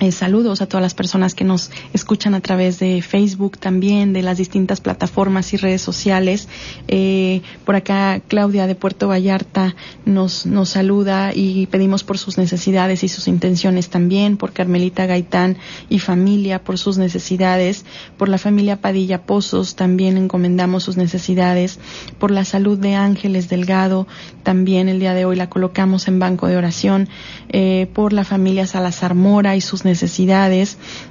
Eh, 0.00 0.12
saludos 0.12 0.62
a 0.62 0.66
todas 0.66 0.80
las 0.80 0.94
personas 0.94 1.34
que 1.34 1.44
nos 1.44 1.70
escuchan 1.92 2.34
a 2.34 2.40
través 2.40 2.78
de 2.78 3.02
Facebook 3.02 3.58
también, 3.58 4.14
de 4.14 4.22
las 4.22 4.38
distintas 4.38 4.80
plataformas 4.80 5.52
y 5.52 5.58
redes 5.58 5.82
sociales. 5.82 6.48
Eh, 6.88 7.42
por 7.66 7.76
acá 7.76 8.22
Claudia 8.26 8.66
de 8.66 8.74
Puerto 8.74 9.08
Vallarta 9.08 9.76
nos, 10.06 10.46
nos 10.46 10.70
saluda 10.70 11.32
y 11.34 11.66
pedimos 11.66 12.02
por 12.02 12.16
sus 12.16 12.38
necesidades 12.38 13.04
y 13.04 13.08
sus 13.08 13.28
intenciones 13.28 13.90
también, 13.90 14.38
por 14.38 14.54
Carmelita 14.54 15.04
Gaitán 15.04 15.58
y 15.90 15.98
familia, 15.98 16.64
por 16.64 16.78
sus 16.78 16.96
necesidades, 16.96 17.84
por 18.16 18.30
la 18.30 18.38
familia 18.38 18.80
Padilla 18.80 19.26
Pozos 19.26 19.76
también 19.76 20.16
encomendamos 20.16 20.82
sus 20.82 20.96
necesidades, 20.96 21.78
por 22.18 22.30
la 22.30 22.46
salud 22.46 22.78
de 22.78 22.94
Ángeles 22.94 23.50
Delgado 23.50 24.06
también 24.44 24.88
el 24.88 24.98
día 24.98 25.12
de 25.12 25.26
hoy 25.26 25.36
la 25.36 25.50
colocamos 25.50 26.08
en 26.08 26.18
banco 26.18 26.46
de 26.46 26.56
oración, 26.56 27.10
eh, 27.50 27.86
por 27.92 28.14
la 28.14 28.24
familia 28.24 28.66
Salazar 28.66 29.14
Mora 29.14 29.56
y 29.56 29.60
sus 29.60 29.84
necesidades. 29.84 29.89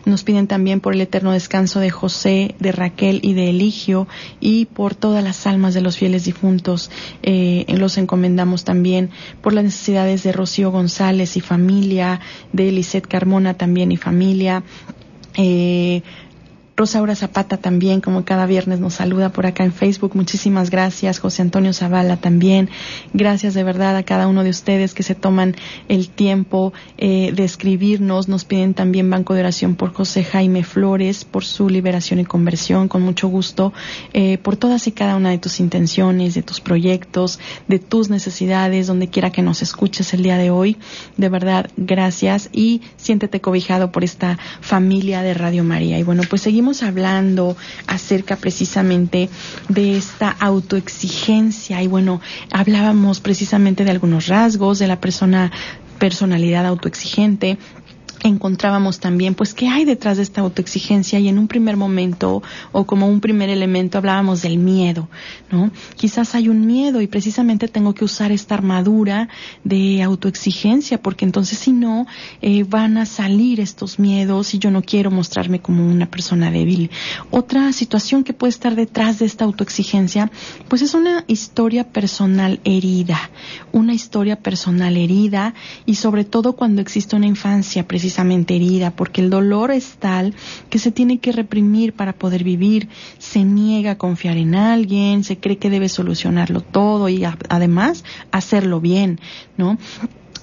Nos 0.06 0.24
piden 0.24 0.48
también 0.48 0.80
por 0.80 0.94
el 0.94 1.02
eterno 1.02 1.32
descanso 1.32 1.80
de 1.80 1.90
José, 1.90 2.56
de 2.60 2.72
Raquel 2.72 3.20
y 3.24 3.34
de 3.34 3.50
Eligio 3.50 4.08
y 4.40 4.66
por 4.66 4.96
todas 4.96 5.24
las 5.24 5.46
almas 5.48 5.74
de 5.74 5.82
los 5.82 5.98
fieles 5.98 6.26
difuntos. 6.26 6.92
Eh, 7.24 7.66
los 7.70 7.98
encomendamos 7.98 8.64
también 8.64 9.10
por 9.42 9.54
las 9.54 9.64
necesidades 9.64 10.24
de 10.24 10.32
Rocío 10.32 10.72
González 10.72 11.38
y 11.38 11.42
familia, 11.42 12.20
de 12.54 12.70
Elisette 12.70 13.08
Carmona 13.08 13.56
también 13.56 13.92
y 13.92 13.98
familia. 13.98 14.64
Eh, 15.36 16.02
Rosaura 16.80 17.14
Zapata 17.14 17.58
también, 17.58 18.00
como 18.00 18.24
cada 18.24 18.46
viernes 18.46 18.80
nos 18.80 18.94
saluda 18.94 19.34
por 19.34 19.46
acá 19.46 19.66
en 19.66 19.74
Facebook. 19.74 20.16
Muchísimas 20.16 20.70
gracias. 20.70 21.20
José 21.20 21.42
Antonio 21.42 21.74
Zavala 21.74 22.16
también. 22.16 22.70
Gracias 23.14 23.54
de 23.54 23.66
verdad 23.66 23.98
a 23.98 24.04
cada 24.04 24.30
uno 24.30 24.46
de 24.46 24.50
ustedes 24.50 24.94
que 24.94 25.04
se 25.04 25.14
toman 25.14 25.58
el 25.90 26.08
tiempo 26.08 26.72
eh, 26.98 27.34
de 27.36 27.44
escribirnos. 27.44 28.30
Nos 28.30 28.46
piden 28.46 28.76
también 28.76 29.10
banco 29.10 29.34
de 29.34 29.42
oración 29.42 29.76
por 29.76 29.92
José 29.92 30.24
Jaime 30.24 30.64
Flores, 30.64 31.26
por 31.26 31.44
su 31.44 31.68
liberación 31.68 32.22
y 32.22 32.24
conversión, 32.24 32.88
con 32.88 33.02
mucho 33.02 33.28
gusto, 33.28 33.74
eh, 34.14 34.38
por 34.38 34.56
todas 34.56 34.88
y 34.88 34.94
cada 34.94 35.18
una 35.18 35.32
de 35.32 35.38
tus 35.38 35.60
intenciones, 35.60 36.34
de 36.34 36.44
tus 36.44 36.62
proyectos, 36.62 37.42
de 37.68 37.80
tus 37.80 38.10
necesidades, 38.10 38.88
donde 38.88 39.10
quiera 39.10 39.32
que 39.32 39.42
nos 39.42 39.62
escuches 39.62 40.14
el 40.14 40.24
día 40.24 40.38
de 40.38 40.50
hoy. 40.50 40.78
De 41.18 41.28
verdad, 41.28 41.70
gracias 41.76 42.48
y 42.54 42.84
siéntete 42.96 43.42
cobijado 43.42 43.92
por 43.92 44.06
esta 44.06 44.40
familia 44.62 45.24
de 45.24 45.34
Radio 45.34 45.66
María. 45.66 46.00
Y 46.00 46.04
bueno, 46.04 46.22
pues 46.30 46.42
seguimos 46.42 46.69
hablando 46.84 47.58
acerca 47.88 48.36
precisamente 48.36 49.30
de 49.68 49.98
esta 49.98 50.30
autoexigencia. 50.30 51.82
Y 51.82 51.88
bueno, 51.88 52.22
hablábamos 52.52 53.20
precisamente 53.20 53.84
de 53.84 53.92
algunos 53.92 54.28
rasgos 54.28 54.80
de 54.80 54.88
la 54.88 55.00
persona 55.00 55.52
personalidad 56.00 56.66
autoexigente, 56.66 57.58
encontrábamos 58.24 59.00
también, 59.00 59.36
pues, 59.36 59.54
qué 59.54 59.68
hay 59.68 59.86
detrás 59.86 60.18
de 60.18 60.24
esta 60.24 60.42
autoexigencia 60.42 61.20
y 61.20 61.28
en 61.28 61.40
un 61.40 61.48
primer 61.48 61.78
momento 61.78 62.44
o 62.72 62.86
como 62.86 63.08
un 63.08 63.22
primer 63.22 63.50
elemento 63.50 63.98
hablábamos 63.98 64.42
del 64.42 64.58
miedo, 64.58 65.08
¿no? 65.52 65.72
Quizás 65.96 66.36
hay 66.36 66.50
un 66.50 66.66
miedo 66.66 67.02
y 67.02 67.08
precisamente 67.08 67.68
tengo 67.68 67.94
que 67.94 68.04
usar 68.04 68.32
esta 68.32 68.56
armadura 68.56 69.30
de 69.64 70.02
autoexigencia 70.02 71.02
porque 71.02 71.26
entonces 71.26 71.60
si 71.60 71.72
no 71.72 72.08
eh, 72.42 72.64
van 72.64 72.98
a 72.98 73.06
salir 73.06 73.60
estos 73.60 74.00
miedos 74.00 74.54
y 74.54 74.60
yo 74.60 74.72
no 74.72 74.82
quiero 74.82 75.12
mostrarme 75.12 75.62
como 75.62 75.86
una 75.86 76.10
persona 76.10 76.52
débil. 76.52 76.92
Otra 77.32 77.72
situación 77.74 78.24
que 78.24 78.34
puede 78.34 78.50
estar 78.50 78.76
detrás 78.76 79.20
de 79.20 79.26
esta 79.26 79.46
autoexigencia, 79.46 80.32
pues 80.68 80.82
es 80.82 80.94
una 80.94 81.24
historia 81.28 81.86
personal 81.86 82.60
herida, 82.64 83.30
una 83.72 83.94
historia 83.94 84.38
personal 84.38 84.98
herida 84.98 85.54
y 85.86 85.96
sobre 85.96 86.26
todo 86.26 86.54
cuando 86.54 86.82
existe 86.82 87.16
una 87.16 87.28
infancia 87.28 87.88
precisamente 87.88 88.09
precisamente 88.10 88.56
herida, 88.56 88.90
porque 88.90 89.22
el 89.22 89.30
dolor 89.30 89.70
es 89.70 89.98
tal 90.00 90.34
que 90.72 90.80
se 90.80 90.92
tiene 90.92 91.20
que 91.20 91.32
reprimir 91.32 91.94
para 91.94 92.14
poder 92.14 92.44
vivir, 92.44 92.90
se 93.20 93.44
niega 93.44 93.92
a 93.92 93.98
confiar 94.00 94.36
en 94.38 94.56
alguien, 94.56 95.24
se 95.24 95.38
cree 95.38 95.60
que 95.60 95.70
debe 95.70 95.90
solucionarlo 95.90 96.62
todo 96.62 97.08
y 97.08 97.24
además 97.50 98.04
hacerlo 98.32 98.82
bien, 98.82 99.20
¿no? 99.58 99.78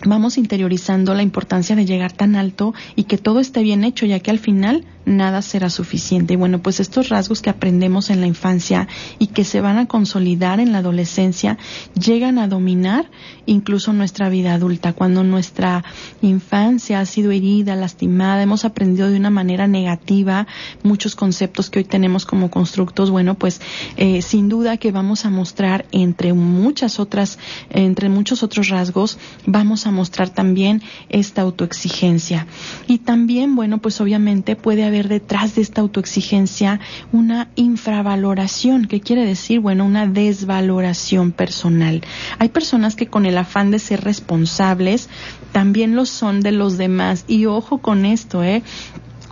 Vamos 0.04 0.37
interiorizando 0.37 1.14
la 1.14 1.22
importancia 1.22 1.74
de 1.74 1.87
llegar 1.87 2.12
tan 2.12 2.37
alto 2.37 2.74
y 2.96 3.04
que 3.04 3.18
todo 3.18 3.40
esté 3.40 3.62
bien 3.62 3.82
hecho, 3.85 4.06
ya 4.06 4.20
que 4.20 4.30
al 4.30 4.38
final 4.38 4.85
nada 5.06 5.40
será 5.40 5.70
suficiente. 5.70 6.35
Y 6.35 6.37
bueno, 6.37 6.61
pues 6.61 6.80
estos 6.80 7.09
rasgos 7.09 7.40
que 7.40 7.48
aprendemos 7.48 8.11
en 8.11 8.20
la 8.20 8.26
infancia 8.26 8.88
y 9.18 9.28
que 9.28 9.44
se 9.44 9.61
van 9.61 9.78
a 9.78 9.87
consolidar 9.87 10.61
en 10.61 10.72
la 10.72 10.78
adolescencia 10.78 11.56
llegan 11.94 12.38
a 12.38 12.48
dominar 12.48 13.09
incluso 13.46 13.92
nuestra 13.92 14.28
vida 14.28 14.52
adulta. 14.52 14.92
Cuando 14.92 15.22
nuestra 15.22 15.85
infancia 16.20 17.00
ha 17.00 17.06
sido 17.06 17.30
herida, 17.30 17.76
lastimada, 17.76 18.42
hemos 18.42 18.64
aprendido 18.64 19.09
de 19.09 19.16
una 19.16 19.30
manera 19.30 19.68
negativa 19.68 20.46
muchos 20.82 21.14
conceptos 21.14 21.70
que 21.70 21.78
hoy 21.78 21.85
tenemos 21.85 22.26
como 22.26 22.50
constructos, 22.50 23.11
bueno, 23.11 23.35
pues 23.35 23.61
eh, 23.96 24.22
sin 24.22 24.48
duda 24.48 24.76
que 24.76 24.90
vamos 24.90 25.24
a 25.24 25.30
mostrar 25.30 25.87
entre 25.92 26.32
muchas 26.32 26.98
otras, 26.98 27.38
entre 27.70 28.09
muchos 28.09 28.42
otros 28.42 28.68
rasgos, 28.68 29.18
vamos 29.46 29.86
a 29.87 29.90
mostrar 29.90 30.31
también 30.31 30.83
esta 31.09 31.42
autoexigencia. 31.42 32.46
Y 32.87 32.99
también, 32.99 33.57
bueno, 33.57 33.79
pues 33.79 34.01
obviamente 34.01 34.57
puede 34.57 34.85
haber 34.85 35.09
detrás 35.09 35.55
de 35.55 35.62
esta 35.62 35.81
autoexigencia 35.81 36.81
una 37.12 37.49
infravaloración, 37.57 38.87
que 38.87 39.01
quiere 39.01 39.25
decir, 39.25 39.61
bueno, 39.61 39.85
una 39.85 40.07
desvaloración 40.07 41.33
personal. 41.33 42.03
Hay 42.38 42.49
personas 42.49 42.96
que 42.96 43.07
con 43.07 43.27
el 43.27 43.38
afán 43.38 43.70
de 43.70 43.79
ser 43.79 44.03
responsables 44.03 45.09
también 45.53 45.96
lo 45.96 46.07
son 46.07 46.40
de 46.40 46.53
los 46.53 46.77
demás. 46.77 47.25
Y 47.29 47.46
ojo 47.46 47.79
con 47.79 48.05
esto, 48.05 48.42
¿eh? 48.44 48.62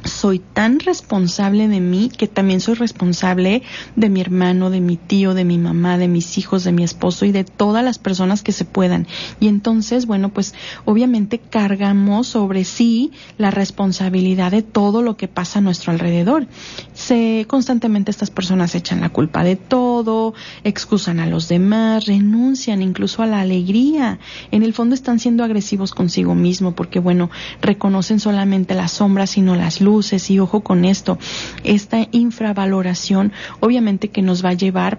Soy 0.04 0.38
tan 0.38 0.80
responsable 0.80 1.68
de 1.68 1.80
mí 1.80 2.10
que 2.16 2.28
también 2.28 2.60
soy 2.60 2.74
responsable 2.74 3.62
de 3.96 4.08
mi 4.10 4.20
hermano, 4.20 4.70
de 4.70 4.80
mi 4.80 4.96
tío, 4.96 5.34
de 5.34 5.44
mi 5.44 5.58
mamá, 5.58 5.98
de 5.98 6.08
mis 6.08 6.38
hijos, 6.38 6.64
de 6.64 6.72
mi 6.72 6.84
esposo 6.84 7.24
y 7.24 7.32
de 7.32 7.44
todas 7.44 7.84
las 7.84 7.98
personas 7.98 8.42
que 8.42 8.52
se 8.52 8.64
puedan. 8.64 9.06
Y 9.40 9.48
entonces, 9.48 10.06
bueno, 10.06 10.28
pues 10.28 10.54
obviamente 10.84 11.38
cargamos 11.38 12.28
sobre 12.28 12.64
sí 12.64 13.12
la 13.38 13.50
responsabilidad 13.50 14.50
de 14.50 14.62
todo 14.62 15.02
lo 15.02 15.16
que 15.16 15.28
pasa 15.28 15.58
a 15.58 15.62
nuestro 15.62 15.92
alrededor. 15.92 16.46
Se 16.92 17.46
constantemente 17.48 18.10
estas 18.10 18.30
personas 18.30 18.74
echan 18.74 19.00
la 19.00 19.08
culpa 19.08 19.42
de 19.42 19.56
todo, 19.56 20.34
excusan 20.64 21.18
a 21.18 21.26
los 21.26 21.48
demás, 21.48 22.06
renuncian 22.06 22.82
incluso 22.82 23.22
a 23.22 23.26
la 23.26 23.40
alegría. 23.40 24.18
En 24.50 24.62
el 24.62 24.74
fondo 24.74 24.94
están 24.94 25.18
siendo 25.18 25.44
agresivos 25.44 25.92
consigo 25.92 26.34
mismo 26.34 26.74
porque 26.74 26.98
bueno, 26.98 27.30
reconocen 27.62 28.20
solamente 28.20 28.74
las 28.74 28.92
sombras 28.92 29.36
y 29.38 29.40
no 29.40 29.54
las 29.54 29.80
luces 29.80 29.93
y 30.28 30.38
ojo 30.38 30.60
con 30.60 30.84
esto, 30.84 31.18
esta 31.62 32.08
infravaloración 32.10 33.32
obviamente 33.60 34.08
que 34.08 34.22
nos 34.22 34.44
va 34.44 34.50
a 34.50 34.54
llevar 34.54 34.98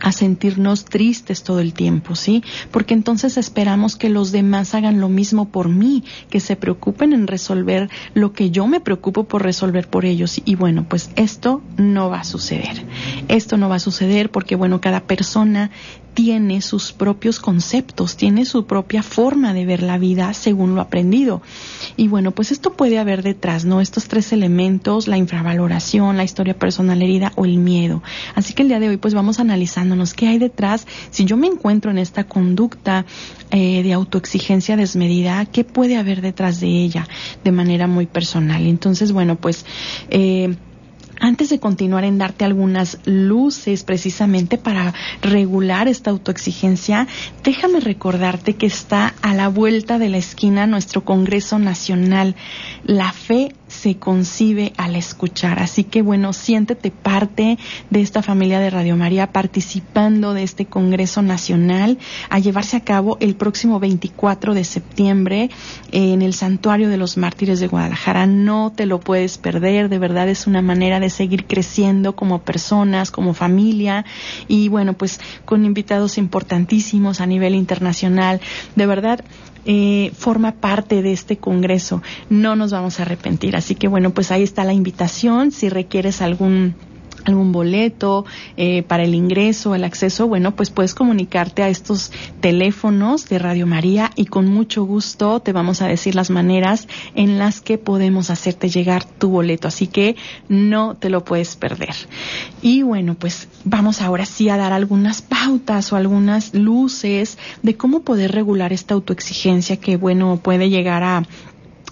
a 0.00 0.12
sentirnos 0.12 0.84
tristes 0.84 1.42
todo 1.42 1.60
el 1.60 1.72
tiempo, 1.72 2.14
¿sí? 2.16 2.42
Porque 2.70 2.92
entonces 2.92 3.38
esperamos 3.38 3.96
que 3.96 4.10
los 4.10 4.30
demás 4.30 4.74
hagan 4.74 5.00
lo 5.00 5.08
mismo 5.08 5.48
por 5.48 5.68
mí, 5.68 6.04
que 6.28 6.40
se 6.40 6.56
preocupen 6.56 7.12
en 7.12 7.26
resolver 7.26 7.88
lo 8.12 8.32
que 8.32 8.50
yo 8.50 8.66
me 8.66 8.80
preocupo 8.80 9.24
por 9.24 9.42
resolver 9.42 9.88
por 9.88 10.04
ellos. 10.04 10.40
Y 10.44 10.54
bueno, 10.54 10.84
pues 10.88 11.10
esto 11.16 11.62
no 11.78 12.10
va 12.10 12.20
a 12.20 12.24
suceder. 12.24 12.84
Esto 13.28 13.56
no 13.56 13.68
va 13.68 13.76
a 13.76 13.80
suceder 13.80 14.30
porque, 14.30 14.54
bueno, 14.54 14.80
cada 14.80 15.00
persona 15.00 15.70
tiene 16.16 16.62
sus 16.62 16.94
propios 16.94 17.38
conceptos, 17.40 18.16
tiene 18.16 18.46
su 18.46 18.64
propia 18.64 19.02
forma 19.02 19.52
de 19.52 19.66
ver 19.66 19.82
la 19.82 19.98
vida 19.98 20.32
según 20.32 20.74
lo 20.74 20.80
aprendido. 20.80 21.42
Y 21.98 22.08
bueno, 22.08 22.30
pues 22.30 22.52
esto 22.52 22.72
puede 22.72 22.98
haber 22.98 23.22
detrás, 23.22 23.66
¿no? 23.66 23.82
Estos 23.82 24.08
tres 24.08 24.32
elementos, 24.32 25.08
la 25.08 25.18
infravaloración, 25.18 26.16
la 26.16 26.24
historia 26.24 26.58
personal 26.58 27.02
herida 27.02 27.32
o 27.36 27.44
el 27.44 27.58
miedo. 27.58 28.02
Así 28.34 28.54
que 28.54 28.62
el 28.62 28.68
día 28.68 28.80
de 28.80 28.88
hoy 28.88 28.96
pues 28.96 29.12
vamos 29.12 29.40
analizándonos 29.40 30.14
qué 30.14 30.28
hay 30.28 30.38
detrás. 30.38 30.86
Si 31.10 31.26
yo 31.26 31.36
me 31.36 31.48
encuentro 31.48 31.90
en 31.90 31.98
esta 31.98 32.24
conducta 32.24 33.04
eh, 33.50 33.82
de 33.82 33.92
autoexigencia 33.92 34.78
desmedida, 34.78 35.44
¿qué 35.44 35.64
puede 35.64 35.98
haber 35.98 36.22
detrás 36.22 36.60
de 36.60 36.68
ella 36.68 37.06
de 37.44 37.52
manera 37.52 37.88
muy 37.88 38.06
personal? 38.06 38.66
Entonces, 38.66 39.12
bueno, 39.12 39.36
pues... 39.36 39.66
Eh, 40.08 40.56
antes 41.20 41.48
de 41.48 41.60
continuar 41.60 42.04
en 42.04 42.18
darte 42.18 42.44
algunas 42.44 42.98
luces 43.04 43.84
precisamente 43.84 44.58
para 44.58 44.94
regular 45.22 45.88
esta 45.88 46.10
autoexigencia, 46.10 47.06
déjame 47.44 47.80
recordarte 47.80 48.54
que 48.54 48.66
está 48.66 49.14
a 49.22 49.34
la 49.34 49.48
vuelta 49.48 49.98
de 49.98 50.08
la 50.08 50.18
esquina 50.18 50.66
nuestro 50.66 51.04
Congreso 51.04 51.58
Nacional. 51.58 52.34
La 52.84 53.12
fe 53.12 53.54
se 53.76 53.96
concibe 53.96 54.72
al 54.76 54.96
escuchar. 54.96 55.60
Así 55.60 55.84
que 55.84 56.02
bueno, 56.02 56.32
siéntete 56.32 56.90
parte 56.90 57.58
de 57.90 58.00
esta 58.00 58.22
familia 58.22 58.58
de 58.58 58.70
Radio 58.70 58.96
María 58.96 59.32
participando 59.32 60.34
de 60.34 60.42
este 60.42 60.66
Congreso 60.66 61.22
Nacional 61.22 61.98
a 62.30 62.38
llevarse 62.38 62.76
a 62.76 62.80
cabo 62.80 63.18
el 63.20 63.36
próximo 63.36 63.78
24 63.78 64.54
de 64.54 64.64
septiembre 64.64 65.50
en 65.92 66.22
el 66.22 66.32
Santuario 66.32 66.88
de 66.88 66.96
los 66.96 67.16
Mártires 67.16 67.60
de 67.60 67.68
Guadalajara. 67.68 68.26
No 68.26 68.72
te 68.74 68.86
lo 68.86 68.98
puedes 68.98 69.38
perder, 69.38 69.88
de 69.88 69.98
verdad 69.98 70.28
es 70.28 70.46
una 70.46 70.62
manera 70.62 70.98
de 70.98 71.10
seguir 71.10 71.46
creciendo 71.46 72.16
como 72.16 72.42
personas, 72.42 73.10
como 73.10 73.34
familia 73.34 74.04
y 74.48 74.68
bueno, 74.68 74.94
pues 74.94 75.20
con 75.44 75.64
invitados 75.64 76.18
importantísimos 76.18 77.20
a 77.20 77.26
nivel 77.26 77.54
internacional. 77.54 78.40
De 78.74 78.86
verdad, 78.86 79.22
eh, 79.68 80.12
forma 80.16 80.52
parte 80.52 81.02
de 81.02 81.10
este 81.10 81.38
Congreso. 81.38 82.00
No 82.30 82.54
nos 82.54 82.70
vamos 82.70 83.00
a 83.00 83.02
arrepentir. 83.02 83.56
Así 83.56 83.65
que 83.74 83.88
bueno, 83.88 84.10
pues 84.10 84.30
ahí 84.30 84.42
está 84.42 84.64
la 84.64 84.72
invitación. 84.72 85.50
Si 85.50 85.68
requieres 85.68 86.22
algún 86.22 86.74
algún 87.26 87.52
boleto 87.52 88.24
eh, 88.56 88.82
para 88.82 89.04
el 89.04 89.14
ingreso, 89.14 89.74
el 89.74 89.84
acceso, 89.84 90.28
bueno, 90.28 90.54
pues 90.54 90.70
puedes 90.70 90.94
comunicarte 90.94 91.62
a 91.62 91.68
estos 91.68 92.12
teléfonos 92.40 93.28
de 93.28 93.38
Radio 93.38 93.66
María 93.66 94.10
y 94.16 94.26
con 94.26 94.46
mucho 94.46 94.84
gusto 94.84 95.40
te 95.40 95.52
vamos 95.52 95.82
a 95.82 95.88
decir 95.88 96.14
las 96.14 96.30
maneras 96.30 96.88
en 97.14 97.38
las 97.38 97.60
que 97.60 97.78
podemos 97.78 98.30
hacerte 98.30 98.68
llegar 98.68 99.04
tu 99.04 99.28
boleto. 99.28 99.68
Así 99.68 99.86
que 99.86 100.16
no 100.48 100.96
te 100.96 101.10
lo 101.10 101.24
puedes 101.24 101.56
perder. 101.56 101.94
Y 102.62 102.82
bueno, 102.82 103.14
pues 103.14 103.48
vamos 103.64 104.00
ahora 104.00 104.24
sí 104.24 104.48
a 104.48 104.56
dar 104.56 104.72
algunas 104.72 105.22
pautas 105.22 105.92
o 105.92 105.96
algunas 105.96 106.54
luces 106.54 107.38
de 107.62 107.76
cómo 107.76 108.00
poder 108.00 108.32
regular 108.32 108.72
esta 108.72 108.94
autoexigencia 108.94 109.78
que, 109.78 109.96
bueno, 109.96 110.38
puede 110.42 110.70
llegar 110.70 111.02
a 111.02 111.24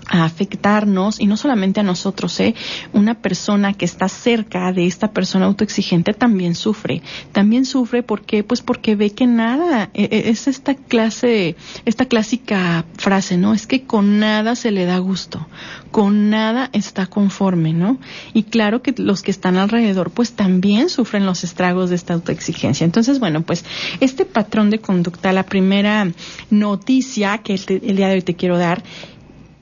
a 0.07 0.25
afectarnos 0.25 1.21
y 1.21 1.27
no 1.27 1.37
solamente 1.37 1.81
a 1.81 1.83
nosotros, 1.83 2.39
¿eh? 2.41 2.55
Una 2.93 3.15
persona 3.15 3.73
que 3.73 3.85
está 3.85 4.09
cerca 4.09 4.73
de 4.73 4.87
esta 4.87 5.13
persona 5.13 5.47
autoexigente 5.47 6.15
también 6.15 6.55
sufre. 6.55 7.03
También 7.33 7.65
sufre 7.65 8.03
porque 8.03 8.45
pues 8.45 8.61
porque 8.61 8.97
ve 8.97 9.11
que 9.11 9.27
nada 9.27 9.91
e, 9.95 10.05
e, 10.05 10.31
es 10.31 10.47
esta 10.47 10.75
clase 10.75 11.57
esta 11.85 12.07
clásica 12.07 12.85
frase, 12.97 13.37
¿no? 13.37 13.55
Es 13.55 13.67
que 13.67 13.83
con 13.83 14.19
nada 14.19 14.57
se 14.57 14.71
le 14.71 14.85
da 14.85 14.99
gusto, 14.99 15.47
con 15.91 16.31
nada 16.31 16.71
está 16.73 17.07
conforme, 17.07 17.73
¿no? 17.73 17.99
Y 18.33 18.45
claro 18.45 18.83
que 18.83 18.95
los 18.97 19.23
que 19.23 19.31
están 19.31 19.57
alrededor 19.57 20.11
pues 20.11 20.33
también 20.33 20.89
sufren 20.89 21.27
los 21.27 21.45
estragos 21.45 21.91
de 21.91 21.97
esta 21.97 22.15
autoexigencia. 22.15 22.85
Entonces, 22.85 23.21
bueno, 23.21 23.43
pues 23.43 23.65
este 24.01 24.25
patrón 24.25 24.71
de 24.71 24.81
conducta, 24.81 25.33
la 25.33 25.45
primera 25.45 26.11
noticia 26.51 27.39
que 27.39 27.55
el 27.55 27.97
día 27.97 28.09
de 28.09 28.15
hoy 28.15 28.23
te 28.23 28.35
quiero 28.35 28.59
dar 28.59 28.83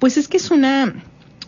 pues 0.03 0.17
es 0.17 0.27
que 0.27 0.37
es 0.37 0.51
una 0.51 0.93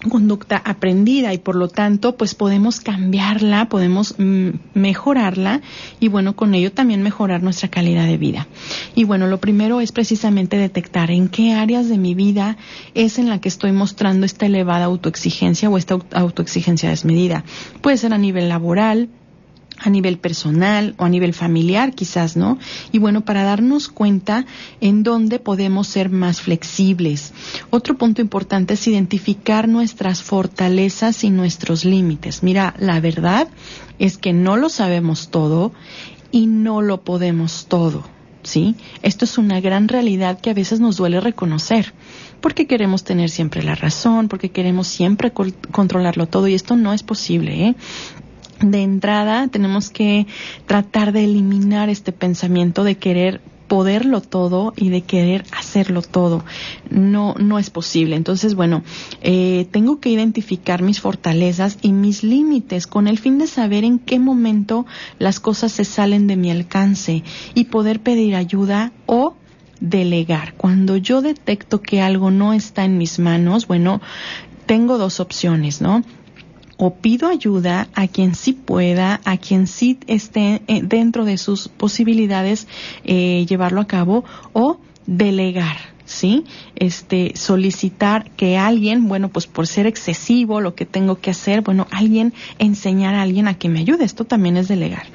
conducta 0.09 0.63
aprendida 0.65 1.35
y 1.35 1.39
por 1.39 1.57
lo 1.57 1.67
tanto 1.67 2.17
pues 2.17 2.37
podemos 2.37 2.79
cambiarla, 2.79 3.69
podemos 3.69 4.15
mm, 4.17 4.51
mejorarla 4.75 5.61
y 5.99 6.07
bueno, 6.07 6.37
con 6.37 6.55
ello 6.55 6.71
también 6.71 7.03
mejorar 7.03 7.43
nuestra 7.43 7.69
calidad 7.69 8.07
de 8.07 8.17
vida. 8.17 8.47
Y 8.95 9.03
bueno, 9.03 9.27
lo 9.27 9.41
primero 9.41 9.81
es 9.81 9.91
precisamente 9.91 10.57
detectar 10.57 11.11
en 11.11 11.29
qué 11.29 11.53
áreas 11.53 11.89
de 11.89 11.99
mi 11.99 12.15
vida 12.15 12.57
es 12.95 13.19
en 13.19 13.29
la 13.29 13.41
que 13.41 13.49
estoy 13.49 13.73
mostrando 13.73 14.25
esta 14.25 14.47
elevada 14.47 14.85
autoexigencia 14.85 15.69
o 15.69 15.77
esta 15.77 15.99
autoexigencia 16.13 16.91
desmedida. 16.91 17.43
Puede 17.81 17.97
ser 17.97 18.15
a 18.15 18.19
nivel 18.19 18.49
laboral, 18.49 19.09
a 19.85 19.91
nivel 19.91 20.19
personal 20.19 20.95
o 20.99 21.05
a 21.05 21.09
nivel 21.09 21.35
familiar 21.35 21.95
quizás, 21.95 22.37
¿no? 22.37 22.59
Y 22.91 22.99
bueno, 22.99 23.25
para 23.25 23.45
darnos 23.45 23.89
cuenta 23.89 24.47
en 24.81 25.03
dónde 25.03 25.39
podemos 25.39 25.87
ser 25.89 26.09
más 26.09 26.41
flexibles. 26.41 27.33
Otro 27.71 27.97
punto 27.97 28.23
importante 28.23 28.75
es 28.75 28.87
identificar 28.89 29.69
nuestras 29.69 30.23
fortalezas 30.23 31.23
y 31.23 31.31
nuestros 31.31 31.85
límites. 31.85 32.43
Mira, 32.43 32.75
la 32.79 32.99
verdad 33.01 33.49
es 33.99 34.17
que 34.17 34.33
no 34.33 34.57
lo 34.57 34.71
sabemos 34.71 35.29
todo 35.29 35.73
y 36.31 36.47
no 36.47 36.81
lo 36.81 37.03
podemos 37.03 37.67
todo. 37.69 38.05
¿Sí? 38.43 38.77
Esto 39.01 39.25
es 39.25 39.39
una 39.39 39.59
gran 39.63 39.89
realidad 39.89 40.39
que 40.39 40.51
a 40.51 40.55
veces 40.55 40.79
nos 40.79 40.99
duele 40.99 41.19
reconocer, 41.19 41.95
porque 42.43 42.67
queremos 42.67 43.03
tener 43.03 43.31
siempre 43.31 43.63
la 43.63 43.75
razón, 43.75 44.29
porque 44.29 44.51
queremos 44.51 44.87
siempre 44.87 45.33
controlarlo 45.33 46.27
todo 46.27 46.47
y 46.47 46.53
esto 46.53 46.77
no 46.77 46.93
es 46.93 47.03
posible, 47.03 47.69
¿eh? 47.69 47.75
De 48.61 48.83
entrada 48.83 49.49
tenemos 49.49 49.91
que 49.91 50.27
tratar 50.67 51.13
de 51.13 51.25
eliminar 51.25 51.89
este 51.89 52.13
pensamiento 52.13 52.85
de 52.85 52.97
querer 52.97 53.41
poderlo 53.69 54.21
todo 54.21 54.73
y 54.77 54.91
de 54.91 55.03
querer 55.03 55.45
hacerlo 55.51 56.03
todo. 56.03 56.45
No, 56.91 57.35
no 57.39 57.59
es 57.59 57.71
posible. 57.71 58.17
Entonces, 58.17 58.55
bueno, 58.55 58.83
eh, 59.23 59.67
tengo 59.71 60.01
que 60.01 60.11
identificar 60.11 60.83
mis 60.83 61.01
fortalezas 61.01 61.79
y 61.83 61.93
mis 61.93 62.23
límites 62.23 62.87
con 62.87 63.09
el 63.09 63.19
fin 63.19 63.39
de 63.39 63.47
saber 63.47 63.85
en 63.85 63.99
qué 63.99 64.19
momento 64.19 64.87
las 65.19 65.41
cosas 65.41 65.73
se 65.73 65.85
salen 65.85 66.27
de 66.27 66.37
mi 66.37 66.51
alcance 66.51 67.25
y 67.55 67.65
poder 67.65 68.01
pedir 68.01 68.37
ayuda 68.37 68.93
o 69.07 69.35
delegar. 69.81 70.55
Cuando 70.55 70.97
yo 70.97 71.23
detecto 71.23 71.81
que 71.81 72.01
algo 72.01 72.31
no 72.31 72.53
está 72.53 72.85
en 72.85 72.99
mis 72.99 73.19
manos, 73.19 73.67
bueno, 73.67 74.01
tengo 74.67 74.99
dos 74.99 75.21
opciones, 75.21 75.81
¿no? 75.81 76.03
O 76.77 76.95
pido 76.95 77.29
ayuda 77.29 77.89
a 77.95 78.09
quien 78.09 78.35
sí 78.35 78.53
pueda, 78.53 79.21
a 79.25 79.37
quien 79.37 79.67
sí 79.67 79.99
esté 80.07 80.63
eh, 80.67 80.83
dentro 80.83 81.25
de 81.25 81.39
sus 81.39 81.69
posibilidades 81.69 82.67
eh, 83.05 83.47
llevarlo 83.49 83.81
a 83.81 83.87
cabo 83.87 84.25
o 84.53 84.79
delegar. 85.07 85.95
¿sí? 86.05 86.45
Este, 86.77 87.33
solicitar 87.35 88.31
que 88.33 88.59
alguien, 88.59 89.09
bueno, 89.09 89.29
pues 89.29 89.47
por 89.47 89.67
ser 89.67 89.87
excesivo 89.87 90.61
lo 90.61 90.75
que 90.75 90.85
tengo 90.85 91.17
que 91.17 91.31
hacer, 91.31 91.63
bueno, 91.63 91.87
alguien, 91.91 92.35
enseñar 92.59 93.15
a 93.15 93.23
alguien 93.23 93.49
a 93.49 93.55
que 93.55 93.69
me 93.69 93.81
ayude. 93.81 94.05
Esto 94.05 94.25
también 94.25 94.57
es 94.57 94.69
delegar 94.69 95.07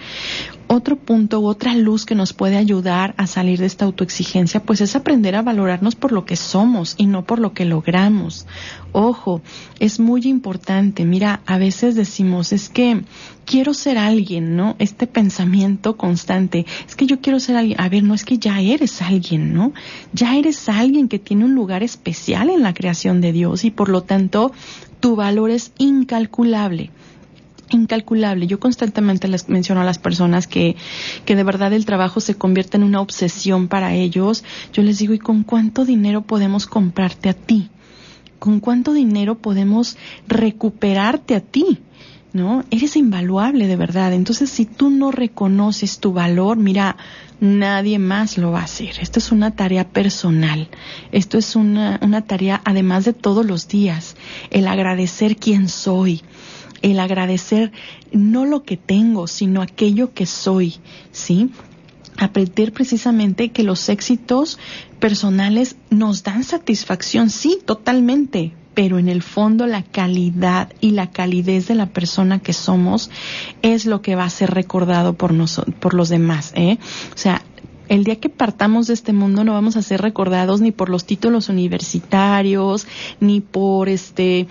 otro 0.71 0.97
punto 0.97 1.41
otra 1.41 1.73
luz 1.73 2.05
que 2.05 2.13
nos 2.13 2.31
puede 2.31 2.55
ayudar 2.55 3.15
a 3.17 3.25
salir 3.25 3.59
de 3.59 3.65
esta 3.65 3.85
autoexigencia, 3.85 4.61
pues 4.61 4.81
es 4.81 4.95
aprender 4.95 5.35
a 5.35 5.41
valorarnos 5.41 5.95
por 5.95 6.11
lo 6.11 6.25
que 6.25 6.35
somos 6.35 6.93
y 6.95 7.07
no 7.07 7.25
por 7.25 7.39
lo 7.39 7.53
que 7.53 7.65
logramos. 7.65 8.45
Ojo, 8.91 9.41
es 9.79 9.99
muy 9.99 10.21
importante. 10.27 11.05
Mira, 11.05 11.41
a 11.47 11.57
veces 11.57 11.95
decimos, 11.95 12.53
es 12.53 12.69
que 12.69 13.03
quiero 13.45 13.73
ser 13.73 13.97
alguien, 13.97 14.55
¿no? 14.55 14.75
Este 14.77 15.07
pensamiento 15.07 15.97
constante, 15.97 16.67
es 16.87 16.95
que 16.95 17.07
yo 17.07 17.19
quiero 17.19 17.39
ser 17.39 17.55
alguien. 17.55 17.81
A 17.81 17.89
ver, 17.89 18.03
no 18.03 18.13
es 18.13 18.23
que 18.23 18.37
ya 18.37 18.61
eres 18.61 19.01
alguien, 19.01 19.55
¿no? 19.55 19.73
Ya 20.13 20.37
eres 20.37 20.69
alguien 20.69 21.07
que 21.07 21.17
tiene 21.17 21.45
un 21.45 21.55
lugar 21.55 21.81
especial 21.81 22.51
en 22.51 22.61
la 22.61 22.75
creación 22.75 23.21
de 23.21 23.31
Dios 23.31 23.65
y 23.65 23.71
por 23.71 23.89
lo 23.89 24.03
tanto 24.03 24.51
tu 24.99 25.15
valor 25.15 25.49
es 25.49 25.71
incalculable 25.79 26.91
incalculable. 27.71 28.47
Yo 28.47 28.59
constantemente 28.59 29.27
les 29.27 29.49
menciono 29.49 29.81
a 29.81 29.85
las 29.85 29.99
personas 29.99 30.47
que, 30.47 30.75
que 31.25 31.35
de 31.35 31.43
verdad 31.43 31.73
el 31.73 31.85
trabajo 31.85 32.19
se 32.19 32.35
convierte 32.35 32.77
en 32.77 32.83
una 32.83 33.01
obsesión 33.01 33.67
para 33.67 33.93
ellos. 33.93 34.43
Yo 34.73 34.83
les 34.83 34.99
digo, 34.99 35.13
¿y 35.13 35.19
con 35.19 35.43
cuánto 35.43 35.85
dinero 35.85 36.21
podemos 36.21 36.67
comprarte 36.67 37.29
a 37.29 37.33
ti? 37.33 37.69
¿Con 38.39 38.59
cuánto 38.59 38.93
dinero 38.93 39.35
podemos 39.35 39.97
recuperarte 40.27 41.35
a 41.35 41.41
ti? 41.41 41.79
¿No? 42.31 42.63
Eres 42.69 42.95
invaluable 42.95 43.67
de 43.67 43.75
verdad. 43.75 44.13
Entonces, 44.13 44.49
si 44.49 44.65
tú 44.65 44.89
no 44.91 45.11
reconoces 45.11 45.99
tu 45.99 46.13
valor, 46.13 46.57
mira, 46.57 46.95
nadie 47.39 47.99
más 47.99 48.37
lo 48.37 48.51
va 48.51 48.61
a 48.61 48.65
hacer. 48.65 48.95
Esto 49.01 49.19
es 49.19 49.31
una 49.31 49.51
tarea 49.51 49.89
personal. 49.89 50.69
Esto 51.11 51.37
es 51.37 51.55
una, 51.55 51.99
una 52.01 52.21
tarea, 52.21 52.61
además 52.65 53.05
de 53.05 53.13
todos 53.13 53.45
los 53.45 53.67
días, 53.67 54.15
el 54.51 54.67
agradecer 54.67 55.37
quién 55.37 55.69
soy, 55.69 56.21
el 56.81 56.99
agradecer 56.99 57.71
no 58.11 58.45
lo 58.45 58.63
que 58.63 58.77
tengo, 58.77 59.27
sino 59.27 59.61
aquello 59.61 60.13
que 60.13 60.25
soy, 60.25 60.75
¿sí? 61.11 61.49
Aprender 62.17 62.73
precisamente 62.73 63.49
que 63.49 63.63
los 63.63 63.87
éxitos 63.89 64.59
personales 64.99 65.77
nos 65.89 66.23
dan 66.23 66.43
satisfacción, 66.43 67.29
sí, 67.29 67.59
totalmente, 67.65 68.53
pero 68.73 68.99
en 68.99 69.09
el 69.09 69.21
fondo 69.21 69.67
la 69.67 69.83
calidad 69.83 70.71
y 70.79 70.91
la 70.91 71.11
calidez 71.11 71.67
de 71.67 71.75
la 71.75 71.87
persona 71.87 72.39
que 72.39 72.53
somos 72.53 73.09
es 73.61 73.85
lo 73.85 74.01
que 74.01 74.15
va 74.15 74.25
a 74.25 74.29
ser 74.29 74.51
recordado 74.51 75.13
por, 75.13 75.33
por 75.79 75.93
los 75.93 76.09
demás. 76.09 76.53
¿eh? 76.55 76.77
O 77.13 77.17
sea, 77.17 77.41
el 77.89 78.03
día 78.03 78.15
que 78.17 78.29
partamos 78.29 78.87
de 78.87 78.93
este 78.93 79.13
mundo 79.13 79.43
no 79.43 79.53
vamos 79.53 79.75
a 79.75 79.81
ser 79.81 80.01
recordados 80.01 80.61
ni 80.61 80.71
por 80.71 80.89
los 80.89 81.05
títulos 81.05 81.49
universitarios, 81.49 82.87
ni 83.19 83.41
por 83.41 83.89
este 83.89 84.47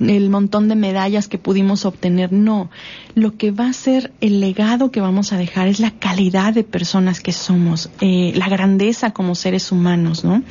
el 0.00 0.28
montón 0.28 0.68
de 0.68 0.74
medallas 0.74 1.28
que 1.28 1.38
pudimos 1.38 1.84
obtener, 1.84 2.32
no. 2.32 2.70
Lo 3.14 3.36
que 3.36 3.52
va 3.52 3.68
a 3.68 3.72
ser 3.72 4.12
el 4.20 4.40
legado 4.40 4.90
que 4.90 5.00
vamos 5.00 5.32
a 5.32 5.38
dejar 5.38 5.68
es 5.68 5.80
la 5.80 5.92
calidad 5.92 6.52
de 6.52 6.64
personas 6.64 7.20
que 7.20 7.32
somos, 7.32 7.90
eh, 8.00 8.32
la 8.34 8.48
grandeza 8.48 9.12
como 9.12 9.34
seres 9.34 9.72
humanos, 9.72 10.24
¿no? 10.24 10.42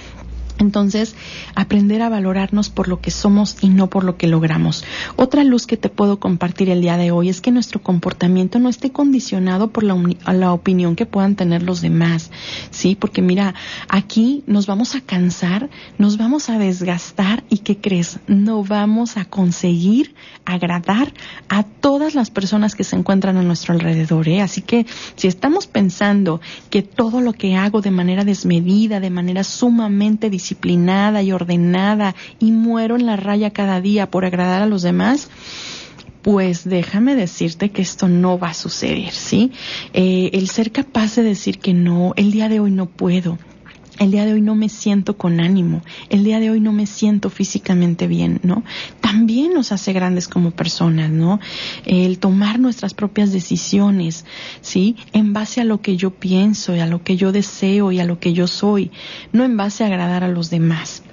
Entonces, 0.60 1.16
aprender 1.56 2.02
a 2.02 2.10
valorarnos 2.10 2.70
por 2.70 2.90
lo 2.90 3.00
que 3.00 3.12
somos 3.12 3.58
y 3.62 3.70
no 3.70 3.90
por 3.90 4.04
lo 4.04 4.18
que 4.18 4.28
logramos. 4.28 4.84
Otra 5.16 5.44
luz 5.46 5.66
que 5.66 5.78
te 5.78 5.90
puedo 5.90 6.20
compartir 6.20 6.70
el 6.70 6.82
día 6.82 6.98
de 6.98 7.12
hoy 7.12 7.30
es 7.30 7.40
que 7.40 7.52
nuestro 7.52 7.82
comportamiento 7.82 8.60
no 8.60 8.68
esté 8.68 8.92
condicionado 8.92 9.72
por 9.72 9.84
la, 9.84 10.54
opinión 10.54 10.96
que 10.96 11.06
puedan 11.06 11.36
tener 11.36 11.64
los 11.64 11.82
demás, 11.82 12.32
¿sí? 12.72 12.96
Porque 12.96 13.22
mira, 13.22 13.56
aquí 13.88 14.44
nos 14.48 14.68
vamos 14.68 14.96
a 14.96 15.02
cansar, 15.02 15.70
nos 15.98 16.18
vamos 16.18 16.50
a 16.50 16.58
desgastar 16.60 17.44
y 17.50 17.60
¿qué 17.60 17.78
crees? 17.78 18.20
No 18.28 18.64
vamos 18.64 19.16
a 19.16 19.26
conseguir 19.26 20.14
agradar 20.44 21.14
a 21.48 21.64
todas 21.64 22.16
las 22.16 22.32
personas 22.32 22.76
que 22.76 22.84
se 22.84 22.98
encuentran 22.98 23.38
a 23.38 23.44
nuestro 23.44 23.74
alrededor, 23.74 24.28
¿eh? 24.28 24.42
Así 24.42 24.62
que 24.62 24.86
si 25.16 25.28
estamos 25.28 25.68
pensando 25.68 26.42
que 26.70 26.82
todo 26.82 27.22
lo 27.22 27.32
que 27.32 27.56
hago 27.56 27.82
de 27.82 27.92
manera 27.92 28.26
desmedida, 28.26 29.00
de 29.00 29.10
manera 29.10 29.46
sumamente 29.46 30.30
disciplinada 30.50 31.22
y 31.22 31.32
ordenada 31.32 32.16
y 32.40 32.52
muero 32.52 32.96
en 32.96 33.06
la 33.06 33.16
raya 33.16 33.52
cada 33.52 33.82
día 33.82 34.10
por 34.10 34.26
agradar 34.26 34.64
a 34.64 34.66
los 34.66 34.82
demás, 34.82 35.30
pues 36.24 36.68
déjame 36.68 37.16
decirte 37.16 37.70
que 37.70 37.84
esto 37.84 38.08
no 38.08 38.40
va 38.40 38.50
a 38.50 38.54
suceder, 38.54 39.12
¿sí? 39.12 39.52
Eh, 39.94 40.32
el 40.34 40.50
ser 40.50 40.72
capaz 40.72 41.16
de 41.16 41.24
decir 41.24 41.60
que 41.60 41.74
no, 41.74 42.14
el 42.16 42.32
día 42.32 42.50
de 42.50 42.60
hoy 42.60 42.72
no 42.72 42.88
puedo, 42.88 43.38
el 44.00 44.12
día 44.12 44.26
de 44.26 44.34
hoy 44.34 44.42
no 44.42 44.56
me 44.56 44.70
siento 44.70 45.18
con 45.18 45.40
ánimo, 45.40 45.82
el 46.10 46.24
día 46.24 46.40
de 46.40 46.50
hoy 46.50 46.62
no 46.62 46.72
me 46.72 46.86
siento 46.86 47.30
físicamente 47.30 48.08
bien, 48.08 48.40
¿no? 48.44 48.64
También 49.02 49.54
nos 49.54 49.72
hace 49.72 49.94
grandes 49.94 50.28
como 50.28 50.52
personas, 50.52 51.10
¿no? 51.12 51.40
El 51.86 52.18
tomar 52.20 52.60
nuestras 52.60 52.94
propias 52.94 53.32
decisiones, 53.32 54.26
¿sí? 54.62 54.96
En 55.12 55.34
base 55.34 55.62
a 55.62 55.66
lo 55.66 55.82
que 55.82 55.98
yo 55.98 56.12
pienso 56.12 56.76
y 56.76 56.80
a 56.80 56.88
lo 56.88 57.04
que 57.04 57.18
yo 57.18 57.32
deseo 57.32 57.92
y 57.92 58.00
a 58.00 58.06
lo 58.06 58.20
que 58.20 58.34
yo 58.34 58.48
soy, 58.48 58.92
no 59.34 59.44
en 59.44 59.58
base 59.58 59.84
a 59.84 59.88
agradar 59.88 60.24
a 60.24 60.30
los 60.30 60.50
demás. 60.50 61.04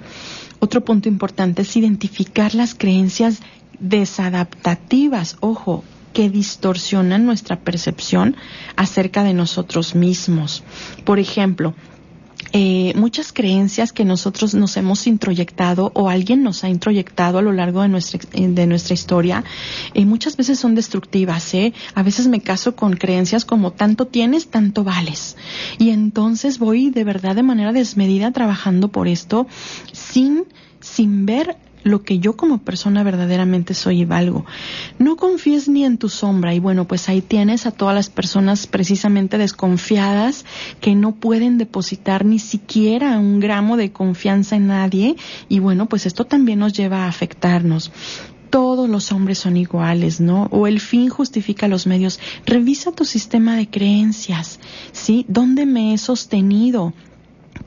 Otro 0.59 0.83
punto 0.83 1.09
importante 1.09 1.61
es 1.61 1.75
identificar 1.75 2.55
las 2.55 2.73
creencias 2.73 3.41
desadaptativas, 3.79 5.37
ojo, 5.41 5.83
que 6.13 6.29
distorsionan 6.29 7.25
nuestra 7.25 7.59
percepción 7.59 8.35
acerca 8.75 9.23
de 9.23 9.35
nosotros 9.35 9.93
mismos. 9.93 10.63
Por 11.03 11.19
ejemplo, 11.19 11.75
eh, 12.53 12.93
muchas 12.95 13.33
creencias 13.33 13.91
que 13.93 14.05
nosotros 14.05 14.53
nos 14.53 14.77
hemos 14.77 15.07
introyectado 15.07 15.91
o 15.93 16.09
alguien 16.09 16.43
nos 16.43 16.63
ha 16.63 16.69
introyectado 16.69 17.39
a 17.39 17.41
lo 17.41 17.51
largo 17.51 17.81
de 17.81 17.89
nuestra, 17.89 18.19
de 18.31 18.67
nuestra 18.67 18.93
historia, 18.93 19.43
eh, 19.93 20.05
muchas 20.05 20.37
veces 20.37 20.59
son 20.59 20.75
destructivas. 20.75 21.53
¿eh? 21.53 21.73
A 21.95 22.03
veces 22.03 22.27
me 22.27 22.41
caso 22.41 22.75
con 22.75 22.93
creencias 22.93 23.45
como 23.45 23.71
tanto 23.71 24.07
tienes, 24.07 24.47
tanto 24.47 24.83
vales. 24.83 25.35
Y 25.77 25.89
entonces 25.89 26.59
voy 26.59 26.89
de 26.89 27.03
verdad 27.03 27.35
de 27.35 27.43
manera 27.43 27.73
desmedida 27.73 28.31
trabajando 28.31 28.89
por 28.89 29.07
esto 29.07 29.47
sin 29.91 30.45
sin 30.79 31.25
ver 31.25 31.57
lo 31.87 32.03
que 32.03 32.19
yo 32.19 32.37
como 32.37 32.59
persona 32.59 33.03
verdaderamente 33.03 33.73
soy 33.73 34.01
y 34.01 34.05
valgo. 34.05 34.45
No 34.99 35.15
confíes 35.15 35.67
ni 35.67 35.85
en 35.85 35.97
tu 35.97 36.09
sombra 36.09 36.53
y 36.53 36.59
bueno, 36.59 36.85
pues 36.85 37.09
ahí 37.09 37.21
tienes 37.21 37.65
a 37.65 37.71
todas 37.71 37.95
las 37.95 38.09
personas 38.09 38.67
precisamente 38.67 39.37
desconfiadas 39.37 40.45
que 40.81 40.95
no 40.95 41.15
pueden 41.15 41.57
depositar 41.57 42.25
ni 42.25 42.39
siquiera 42.39 43.17
un 43.19 43.39
gramo 43.39 43.77
de 43.77 43.91
confianza 43.91 44.55
en 44.55 44.67
nadie 44.67 45.15
y 45.49 45.59
bueno, 45.59 45.87
pues 45.87 46.05
esto 46.05 46.25
también 46.25 46.59
nos 46.59 46.73
lleva 46.73 47.05
a 47.05 47.07
afectarnos 47.07 47.91
todos 48.49 48.89
los 48.89 49.11
hombres 49.11 49.39
son 49.39 49.57
iguales, 49.57 50.19
¿no? 50.19 50.47
O 50.51 50.67
el 50.67 50.79
fin 50.79 51.09
justifica 51.09 51.67
los 51.67 51.85
medios. 51.85 52.19
Revisa 52.45 52.91
tu 52.91 53.05
sistema 53.05 53.55
de 53.55 53.69
creencias, 53.69 54.59
¿sí? 54.93 55.25
¿Dónde 55.27 55.65
me 55.65 55.93
he 55.93 55.97
sostenido? 55.97 56.93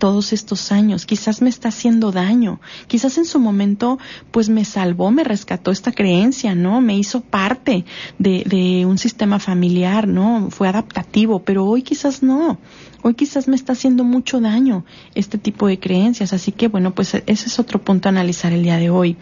Todos 0.01 0.33
estos 0.33 0.73
años, 0.73 1.05
quizás 1.05 1.43
me 1.43 1.51
está 1.51 1.69
haciendo 1.69 2.11
daño, 2.11 2.59
quizás 2.89 3.19
en 3.19 3.27
su 3.27 3.39
momento 3.39 3.99
pues 4.31 4.49
me 4.49 4.65
salvó, 4.65 5.11
me 5.11 5.23
rescató 5.23 5.71
esta 5.71 5.93
creencia, 5.93 6.55
¿no? 6.55 6.81
Me 6.81 6.97
hizo 6.97 7.21
parte 7.21 7.85
de, 8.19 8.43
de 8.47 8.87
un 8.87 8.97
sistema 8.97 9.39
familiar, 9.39 10.09
¿no? 10.09 10.49
Fue 10.51 10.67
adaptativo, 10.67 11.41
pero 11.41 11.67
hoy 11.67 11.83
quizás 11.83 12.23
no. 12.23 12.59
Hoy 13.03 13.15
quizás 13.15 13.49
me 13.49 13.57
está 13.57 13.73
haciendo 13.73 14.05
mucho 14.05 14.41
daño 14.41 14.85
este 15.15 15.39
tipo 15.39 15.67
de 15.67 15.79
creencias, 15.79 16.33
así 16.33 16.53
que 16.53 16.69
bueno, 16.69 16.95
pues 16.95 17.15
ese 17.15 17.25
es 17.27 17.59
otro 17.59 17.83
punto 17.83 18.09
a 18.09 18.11
analizar 18.11 18.53
el 18.53 18.63
día 18.63 18.77
de 18.77 18.91
hoy. 18.91 19.17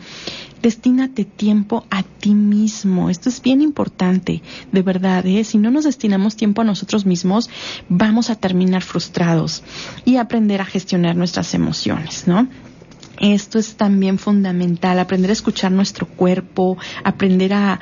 Destínate 0.62 1.24
tiempo 1.24 1.84
a 1.88 2.02
ti 2.02 2.34
mismo. 2.34 3.10
Esto 3.10 3.28
es 3.28 3.40
bien 3.40 3.60
importante, 3.60 4.42
de 4.72 4.82
verdad. 4.82 5.24
¿eh? 5.26 5.44
Si 5.44 5.56
no 5.58 5.70
nos 5.70 5.84
destinamos 5.84 6.34
tiempo 6.34 6.62
a 6.62 6.64
nosotros 6.64 7.06
mismos, 7.06 7.48
vamos 7.88 8.30
a 8.30 8.34
terminar 8.34 8.82
frustrados 8.82 9.62
y 10.04 10.16
aprender 10.16 10.60
a 10.60 10.64
gestionar 10.64 11.14
nuestras 11.14 11.54
emociones, 11.54 12.26
¿no? 12.26 12.48
Esto 13.20 13.58
es 13.58 13.74
también 13.74 14.18
fundamental, 14.18 14.98
aprender 14.98 15.30
a 15.30 15.32
escuchar 15.32 15.72
nuestro 15.72 16.06
cuerpo, 16.06 16.78
aprender 17.02 17.52
a, 17.52 17.80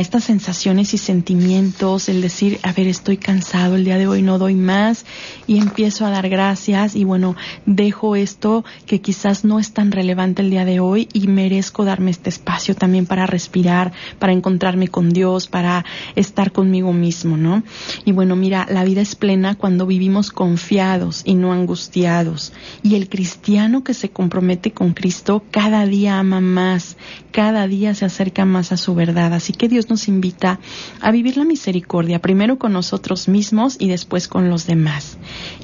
estas 0.00 0.24
sensaciones 0.24 0.92
y 0.94 0.98
sentimientos, 0.98 2.08
el 2.08 2.20
decir, 2.20 2.58
a 2.62 2.72
ver, 2.72 2.86
estoy 2.86 3.16
cansado, 3.16 3.76
el 3.76 3.84
día 3.84 3.98
de 3.98 4.06
hoy 4.06 4.22
no 4.22 4.38
doy 4.38 4.54
más 4.54 5.06
y 5.46 5.58
empiezo 5.58 6.04
a 6.04 6.10
dar 6.10 6.28
gracias 6.28 6.94
y 6.94 7.04
bueno, 7.04 7.36
dejo 7.64 8.16
esto 8.16 8.64
que 8.86 9.00
quizás 9.00 9.44
no 9.44 9.58
es 9.58 9.72
tan 9.72 9.92
relevante 9.92 10.42
el 10.42 10.50
día 10.50 10.64
de 10.64 10.80
hoy 10.80 11.08
y 11.12 11.26
merezco 11.28 11.84
darme 11.84 12.10
este 12.10 12.30
espacio 12.30 12.74
también 12.74 13.06
para 13.06 13.26
respirar, 13.26 13.92
para 14.18 14.32
encontrarme 14.32 14.88
con 14.88 15.10
Dios, 15.10 15.46
para 15.46 15.84
estar 16.14 16.52
conmigo 16.52 16.92
mismo, 16.92 17.36
¿no? 17.36 17.62
Y 18.04 18.12
bueno, 18.12 18.36
mira, 18.36 18.66
la 18.70 18.84
vida 18.84 19.00
es 19.00 19.14
plena 19.14 19.54
cuando 19.54 19.86
vivimos 19.86 20.30
confiados 20.30 21.22
y 21.24 21.34
no 21.34 21.52
angustiados. 21.52 22.52
Y 22.82 22.94
el 22.94 23.08
cristiano 23.08 23.84
que 23.84 23.94
se 23.94 24.10
compromete 24.10 24.65
con 24.72 24.94
Cristo, 24.94 25.44
cada 25.50 25.86
día 25.86 26.18
ama 26.18 26.40
más, 26.40 26.96
cada 27.32 27.66
día 27.66 27.94
se 27.94 28.04
acerca 28.04 28.44
más 28.44 28.72
a 28.72 28.76
su 28.76 28.94
verdad. 28.94 29.32
Así 29.34 29.52
que 29.52 29.68
Dios 29.68 29.88
nos 29.88 30.08
invita 30.08 30.60
a 31.00 31.10
vivir 31.10 31.36
la 31.36 31.44
misericordia, 31.44 32.20
primero 32.20 32.58
con 32.58 32.72
nosotros 32.72 33.28
mismos 33.28 33.76
y 33.78 33.88
después 33.88 34.28
con 34.28 34.50
los 34.50 34.66
demás. 34.66 35.18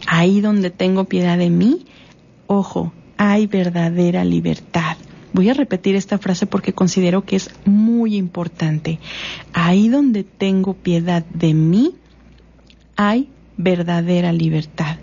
Ahí 0.07 0.41
donde 0.41 0.71
tengo 0.71 1.05
piedad 1.05 1.39
de 1.39 1.51
mí, 1.51 1.87
ojo, 2.47 2.93
hay 3.17 3.47
verdadera 3.47 4.25
libertad. 4.25 4.97
Voy 5.33 5.49
a 5.49 5.55
repetir 5.55 5.97
esta 5.97 6.19
frase 6.19 6.47
porque 6.47 6.75
considero 6.75 7.25
que 7.25 7.37
es 7.37 7.51
muy 7.65 8.17
importante. 8.17 8.99
Ahí 9.53 9.89
donde 9.89 10.25
tengo 10.25 10.75
piedad 10.75 11.25
de 11.25 11.55
mí, 11.55 11.95
hay 12.97 13.31
verdadera 13.57 14.33
libertad. 14.33 14.99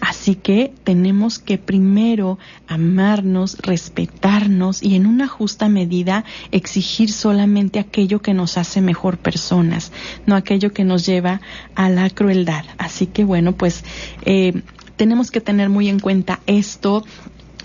Así 0.00 0.34
que 0.34 0.72
tenemos 0.84 1.38
que 1.38 1.58
primero 1.58 2.38
amarnos, 2.66 3.58
respetarnos 3.58 4.82
y 4.82 4.94
en 4.94 5.06
una 5.06 5.28
justa 5.28 5.68
medida 5.68 6.24
exigir 6.50 7.12
solamente 7.12 7.78
aquello 7.78 8.20
que 8.20 8.34
nos 8.34 8.58
hace 8.58 8.80
mejor 8.80 9.18
personas, 9.18 9.92
no 10.26 10.34
aquello 10.34 10.72
que 10.72 10.84
nos 10.84 11.06
lleva 11.06 11.40
a 11.74 11.88
la 11.88 12.10
crueldad. 12.10 12.64
Así 12.78 13.06
que 13.06 13.24
bueno, 13.24 13.52
pues 13.52 13.84
eh, 14.22 14.62
tenemos 14.96 15.30
que 15.30 15.40
tener 15.40 15.68
muy 15.68 15.88
en 15.88 16.00
cuenta 16.00 16.40
esto. 16.46 17.04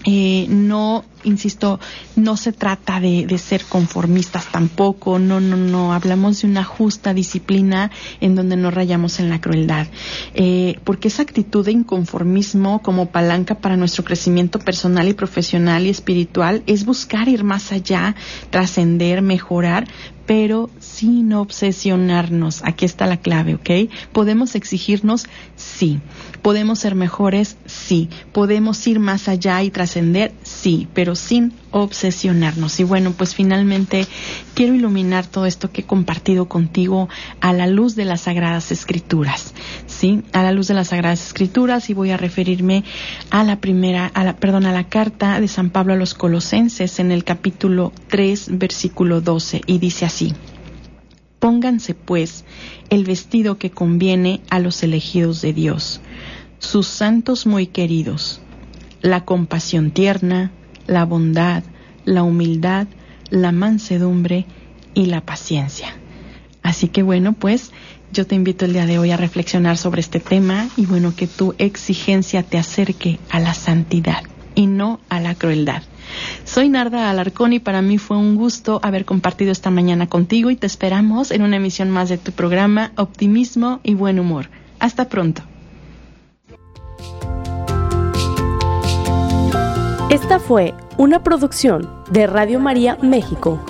Eh, 0.06 0.48
no 0.50 1.06
insisto, 1.24 1.80
no 2.16 2.38
se 2.38 2.52
trata 2.52 3.00
de, 3.00 3.26
de, 3.28 3.38
ser 3.38 3.64
conformistas 3.66 4.52
tampoco, 4.52 5.20
no, 5.20 5.40
no, 5.40 5.58
no, 5.58 5.94
hablamos 5.94 6.42
de 6.42 6.48
una 6.48 6.64
justa 6.64 7.14
disciplina 7.14 7.92
en 8.20 8.36
donde 8.36 8.56
no 8.56 8.72
rayamos 8.72 9.20
en 9.20 9.30
la 9.30 9.40
crueldad, 9.40 9.88
eh, 10.34 10.80
porque 10.84 11.10
esa 11.10 11.22
actitud 11.22 11.66
de 11.66 11.72
inconformismo 11.72 12.82
como 12.82 13.08
palanca 13.12 13.56
para 13.56 13.78
nuestro 13.78 14.04
crecimiento 14.04 14.60
personal 14.60 15.08
y 15.08 15.14
profesional 15.14 15.86
y 15.86 15.90
espiritual 15.90 16.64
es 16.66 16.86
buscar 16.86 17.28
ir 17.28 17.44
más 17.44 17.72
allá, 17.72 18.16
trascender, 18.50 19.22
mejorar, 19.22 19.88
pero 20.32 20.70
sin 20.80 21.34
obsesionarnos. 21.34 22.62
Aquí 22.64 22.86
está 22.86 23.06
la 23.06 23.18
clave, 23.18 23.56
¿ok? 23.56 23.92
Podemos 24.14 24.56
exigirnos, 24.56 25.28
sí. 25.58 26.00
Podemos 26.42 26.80
ser 26.80 26.96
mejores, 26.96 27.58
sí. 27.66 28.10
Podemos 28.32 28.88
ir 28.88 29.02
más 29.02 29.28
allá 29.28 29.62
y 29.62 29.72
trascender, 29.72 30.32
sí, 30.42 30.88
pero 30.94 31.16
sin 31.16 31.52
obsesionarnos. 31.72 32.80
Y 32.80 32.86
bueno, 32.86 33.12
pues 33.12 33.36
finalmente 33.36 34.08
quiero 34.54 34.74
iluminar 34.74 35.28
todo 35.28 35.46
esto 35.46 35.70
que 35.70 35.82
he 35.82 35.86
compartido 35.86 36.48
contigo 36.48 37.10
a 37.42 37.52
la 37.52 37.68
luz 37.68 37.96
de 37.98 38.06
las 38.06 38.22
Sagradas 38.22 38.72
Escrituras, 38.72 39.54
A 40.34 40.42
la 40.42 40.52
luz 40.52 40.68
de 40.68 40.74
las 40.74 40.88
Sagradas 40.88 41.24
Escrituras 41.28 41.92
y 41.92 41.94
voy 41.94 42.10
a 42.10 42.18
referirme 42.18 42.84
a 43.30 43.44
la 43.44 43.62
primera, 43.62 44.08
a 44.08 44.24
la, 44.24 44.36
perdón, 44.36 44.66
a 44.66 44.72
la 44.72 44.86
carta 44.86 45.40
de 45.40 45.48
San 45.48 45.70
Pablo 45.70 45.94
a 45.94 45.96
los 45.96 46.16
Colosenses 46.16 47.00
en 47.00 47.12
el 47.12 47.24
capítulo 47.24 47.94
3, 48.08 48.58
versículo 48.58 49.22
12 49.22 49.62
y 49.68 49.78
dice 49.78 50.06
así. 50.06 50.34
Pónganse 51.38 51.94
pues 51.94 52.46
el 52.90 53.06
vestido 53.06 53.60
que 53.60 53.70
conviene 53.70 54.42
a 54.50 54.58
los 54.58 54.82
elegidos 54.82 55.40
de 55.44 55.54
Dios, 55.54 56.02
sus 56.58 56.88
santos 56.88 57.46
muy 57.46 57.68
queridos, 57.68 58.42
la 59.02 59.24
compasión 59.24 59.92
tierna, 59.92 60.52
la 60.88 61.06
bondad, 61.06 61.62
la 62.06 62.24
humildad, 62.24 62.88
la 63.30 63.52
mansedumbre 63.52 64.48
y 64.96 65.06
la 65.06 65.22
paciencia. 65.22 65.96
Así 66.64 66.88
que 66.88 67.04
bueno, 67.04 67.34
pues 67.34 67.72
yo 68.12 68.28
te 68.28 68.36
invito 68.36 68.66
el 68.66 68.74
día 68.74 68.86
de 68.86 69.00
hoy 69.00 69.12
a 69.12 69.18
reflexionar 69.18 69.78
sobre 69.78 70.02
este 70.02 70.20
tema 70.20 70.68
y 70.76 70.86
bueno, 70.86 71.16
que 71.16 71.28
tu 71.28 71.56
exigencia 71.58 72.44
te 72.44 72.58
acerque 72.58 73.20
a 73.30 73.40
la 73.40 73.54
santidad. 73.54 74.24
y 74.54 74.68
no 74.68 75.00
a 75.08 75.22
la 75.22 75.34
crueldad. 75.34 75.82
Soy 76.44 76.68
Narda 76.68 77.10
Alarcón 77.10 77.54
y 77.54 77.60
para 77.60 77.82
mí 77.82 77.98
fue 77.98 78.18
un 78.18 78.36
gusto 78.36 78.82
haber 78.84 79.06
compartido 79.06 79.54
esta 79.54 79.70
mañana 79.70 80.08
contigo 80.08 80.50
y 80.50 80.58
te 80.58 80.68
esperamos 80.68 81.32
en 81.32 81.42
una 81.42 81.56
emisión 81.56 81.90
más 81.90 82.10
de 82.10 82.18
tu 82.18 82.34
programa 82.34 82.92
Optimismo 82.98 83.80
y 83.82 83.94
Buen 83.94 84.20
Humor. 84.20 84.50
Hasta 84.80 85.08
pronto. 85.08 85.42
Esta 90.10 90.40
fue 90.40 90.74
una 90.98 91.24
producción 91.24 91.90
de 92.12 92.28
Radio 92.28 92.60
María 92.60 92.98
México. 93.02 93.64